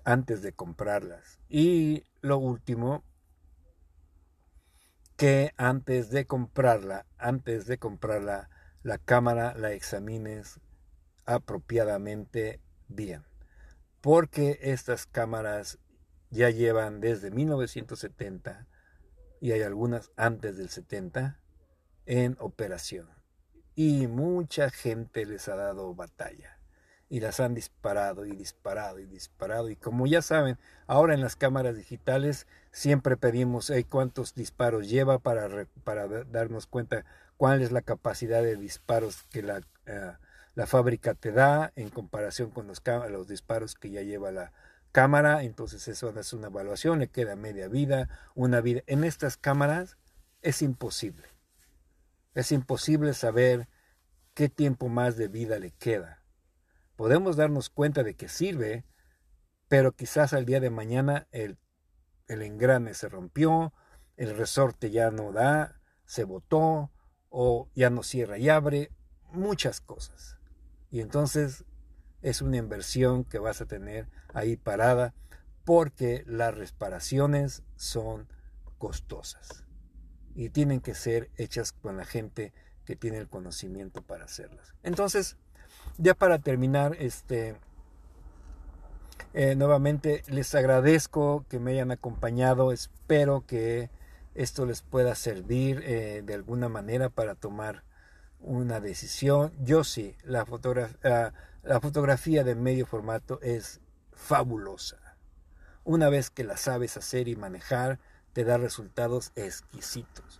antes 0.03 0.41
de 0.41 0.53
comprarlas. 0.53 1.39
Y 1.49 2.05
lo 2.21 2.37
último, 2.37 3.03
que 5.17 5.53
antes 5.57 6.09
de 6.09 6.25
comprarla, 6.25 7.05
antes 7.17 7.67
de 7.67 7.77
comprarla, 7.77 8.49
la 8.83 8.97
cámara 8.97 9.53
la 9.55 9.71
examines 9.71 10.59
apropiadamente 11.25 12.59
bien. 12.87 13.23
Porque 14.01 14.57
estas 14.61 15.05
cámaras 15.05 15.77
ya 16.31 16.49
llevan 16.49 17.01
desde 17.01 17.29
1970 17.29 18.67
y 19.39 19.51
hay 19.51 19.61
algunas 19.61 20.11
antes 20.15 20.57
del 20.57 20.69
70 20.69 21.39
en 22.07 22.35
operación. 22.39 23.07
Y 23.75 24.07
mucha 24.07 24.71
gente 24.71 25.25
les 25.25 25.47
ha 25.47 25.55
dado 25.55 25.93
batalla 25.93 26.60
y 27.11 27.19
las 27.19 27.41
han 27.41 27.53
disparado 27.53 28.25
y 28.25 28.31
disparado 28.31 28.97
y 28.97 29.05
disparado. 29.05 29.69
Y 29.69 29.75
como 29.75 30.07
ya 30.07 30.21
saben, 30.21 30.57
ahora 30.87 31.13
en 31.13 31.19
las 31.19 31.35
cámaras 31.35 31.75
digitales 31.75 32.47
siempre 32.71 33.17
pedimos 33.17 33.71
cuántos 33.89 34.33
disparos 34.33 34.89
lleva 34.89 35.19
para, 35.19 35.67
para 35.83 36.07
darnos 36.07 36.67
cuenta 36.67 37.05
cuál 37.35 37.61
es 37.61 37.73
la 37.73 37.81
capacidad 37.81 38.41
de 38.41 38.55
disparos 38.55 39.23
que 39.29 39.43
la, 39.43 39.61
eh, 39.87 40.13
la 40.55 40.67
fábrica 40.67 41.13
te 41.13 41.33
da 41.33 41.73
en 41.75 41.89
comparación 41.89 42.49
con 42.49 42.67
los, 42.67 42.81
los 43.09 43.27
disparos 43.27 43.75
que 43.75 43.91
ya 43.91 44.03
lleva 44.03 44.31
la, 44.31 44.53
cámara, 44.91 45.43
entonces 45.43 45.87
eso 45.87 46.13
es 46.17 46.33
una 46.33 46.47
evaluación, 46.47 46.99
le 46.99 47.07
queda 47.07 47.35
media 47.35 47.67
vida, 47.67 48.09
una 48.35 48.61
vida. 48.61 48.81
En 48.87 49.03
estas 49.03 49.37
cámaras 49.37 49.97
es 50.41 50.61
imposible. 50.61 51.27
Es 52.33 52.51
imposible 52.51 53.13
saber 53.13 53.67
qué 54.33 54.49
tiempo 54.49 54.89
más 54.89 55.17
de 55.17 55.27
vida 55.27 55.59
le 55.59 55.71
queda. 55.71 56.20
Podemos 57.01 57.35
darnos 57.35 57.71
cuenta 57.71 58.03
de 58.03 58.13
que 58.13 58.29
sirve, 58.29 58.85
pero 59.67 59.95
quizás 59.95 60.33
al 60.33 60.45
día 60.45 60.59
de 60.59 60.69
mañana 60.69 61.27
el, 61.31 61.57
el 62.27 62.43
engrane 62.43 62.93
se 62.93 63.09
rompió, 63.09 63.73
el 64.17 64.37
resorte 64.37 64.91
ya 64.91 65.09
no 65.09 65.31
da, 65.31 65.81
se 66.05 66.25
botó 66.25 66.91
o 67.29 67.71
ya 67.73 67.89
no 67.89 68.03
cierra 68.03 68.37
y 68.37 68.49
abre, 68.49 68.91
muchas 69.31 69.81
cosas. 69.81 70.37
Y 70.91 70.99
entonces 71.01 71.65
es 72.21 72.43
una 72.43 72.57
inversión 72.57 73.23
que 73.23 73.39
vas 73.39 73.61
a 73.61 73.65
tener 73.65 74.07
ahí 74.35 74.55
parada 74.55 75.15
porque 75.65 76.23
las 76.27 76.53
reparaciones 76.53 77.63
son 77.77 78.27
costosas 78.77 79.65
y 80.35 80.51
tienen 80.51 80.81
que 80.81 80.93
ser 80.93 81.31
hechas 81.35 81.71
con 81.71 81.97
la 81.97 82.05
gente 82.05 82.53
que 82.85 82.95
tiene 82.95 83.17
el 83.17 83.27
conocimiento 83.27 84.03
para 84.03 84.25
hacerlas. 84.25 84.75
Entonces, 84.83 85.39
ya 85.97 86.13
para 86.13 86.39
terminar, 86.39 86.95
este, 86.99 87.55
eh, 89.33 89.55
nuevamente 89.55 90.23
les 90.27 90.53
agradezco 90.55 91.45
que 91.49 91.59
me 91.59 91.71
hayan 91.71 91.91
acompañado. 91.91 92.71
Espero 92.71 93.45
que 93.45 93.89
esto 94.35 94.65
les 94.65 94.81
pueda 94.81 95.15
servir 95.15 95.81
eh, 95.85 96.21
de 96.25 96.33
alguna 96.33 96.69
manera 96.69 97.09
para 97.09 97.35
tomar 97.35 97.83
una 98.39 98.79
decisión. 98.79 99.53
Yo 99.63 99.83
sí, 99.83 100.15
la, 100.23 100.45
ah, 101.03 101.31
la 101.63 101.79
fotografía 101.79 102.43
de 102.43 102.55
medio 102.55 102.85
formato 102.85 103.39
es 103.41 103.79
fabulosa. 104.13 104.97
Una 105.83 106.09
vez 106.09 106.29
que 106.29 106.43
la 106.43 106.57
sabes 106.57 106.97
hacer 106.97 107.27
y 107.27 107.35
manejar, 107.35 107.99
te 108.33 108.43
da 108.43 108.57
resultados 108.57 109.31
exquisitos. 109.35 110.39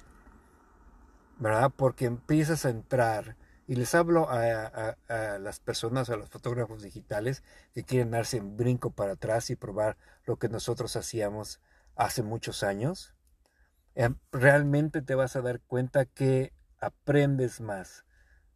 ¿Verdad? 1.39 1.71
Porque 1.75 2.05
empiezas 2.05 2.65
a 2.65 2.69
entrar, 2.69 3.35
y 3.72 3.76
les 3.76 3.95
hablo 3.95 4.28
a, 4.30 4.97
las 5.39 5.61
personas, 5.61 6.09
a 6.09 6.17
los 6.17 6.28
fotógrafos 6.28 6.84
digitales 6.84 7.41
que 7.74 7.86
quieren 7.86 8.11
darse 8.11 8.41
un 8.41 8.57
brinco 8.57 8.91
para 8.91 9.13
atrás 9.13 9.49
y 9.49 9.55
probar 9.55 9.95
lo 10.26 10.36
que 10.36 10.49
nosotros 10.49 10.97
hacíamos 10.97 11.61
hace 11.95 12.22
muchos 12.22 12.63
años. 12.63 13.15
Em, 13.95 14.17
realmente 14.34 15.01
te 15.01 15.15
vas 15.15 15.38
a 15.38 15.41
dar 15.41 15.61
cuenta 15.61 16.03
que 16.03 16.51
aprendes 16.82 17.61
más. 17.61 18.03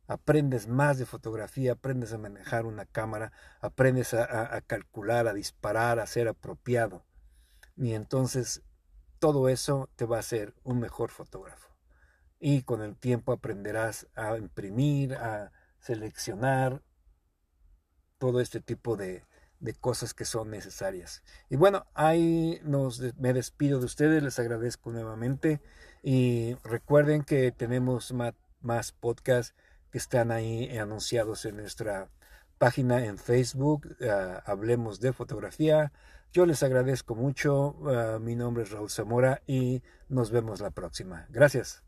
Aprendes 0.05 0.68
más 0.68 0.97
de 0.97 1.05
fotografía, 1.05 1.72
aprendes 1.72 2.11
a 2.11 2.18
manejar 2.18 2.66
una 2.66 2.86
cámara, 2.86 3.32
aprendes 3.61 4.13
a, 4.13 4.53
a 4.53 4.59
calcular, 4.59 5.30
a 5.30 5.34
disparar, 5.34 5.99
a 5.99 6.07
ser 6.07 6.28
apropiado. 6.28 7.05
Y 7.78 7.93
entonces 7.93 8.63
todo 9.20 9.47
eso 9.47 9.89
te 9.95 10.03
va 10.03 10.18
a 10.18 10.20
hacer 10.20 10.53
un 10.66 10.82
mejor 10.82 11.09
fotógrafo. 11.09 11.64
Y 12.47 12.61
con 12.61 12.83
el 12.83 12.95
tiempo 12.95 13.31
aprenderás 13.31 14.05
a 14.13 14.37
imprimir, 14.37 15.15
a 15.15 15.51
seleccionar 15.79 16.83
todo 18.19 18.39
este 18.39 18.59
tipo 18.59 18.95
de, 18.97 19.23
cosas 19.79 20.13
que 20.13 20.25
son 20.25 20.51
necesarias. 20.51 21.23
Y 21.49 21.55
bueno, 21.55 21.87
ahí 21.95 22.61
nos, 22.63 23.01
me 23.17 23.33
despido 23.33 23.79
de 23.79 23.85
ustedes, 23.85 24.21
les 24.21 24.37
agradezco 24.37 24.91
nuevamente 24.91 25.59
y 26.03 26.53
recuerden 26.63 27.23
que 27.23 27.51
tenemos 27.51 28.13
más, 28.13 28.35
más 28.61 28.91
podcasts 28.91 29.55
que 29.89 29.97
están 29.97 30.29
ahí 30.29 30.77
anunciados 30.77 31.45
en 31.45 31.55
nuestra 31.55 32.11
página 32.59 33.05
en 33.05 33.17
Facebook, 33.17 33.97
ah, 34.07 34.43
Hablemos 34.45 34.99
de 34.99 35.13
Fotografía. 35.13 35.91
Yo 36.31 36.45
les 36.45 36.61
agradezco 36.61 37.15
mucho. 37.15 37.75
Ah, 37.87 38.19
mi 38.21 38.35
nombre 38.35 38.61
es 38.61 38.69
Raúl 38.69 38.91
Zamora 38.91 39.41
y 39.47 39.81
nos 40.09 40.29
vemos 40.29 40.59
la 40.59 40.69
próxima. 40.69 41.25
Gracias. 41.31 41.84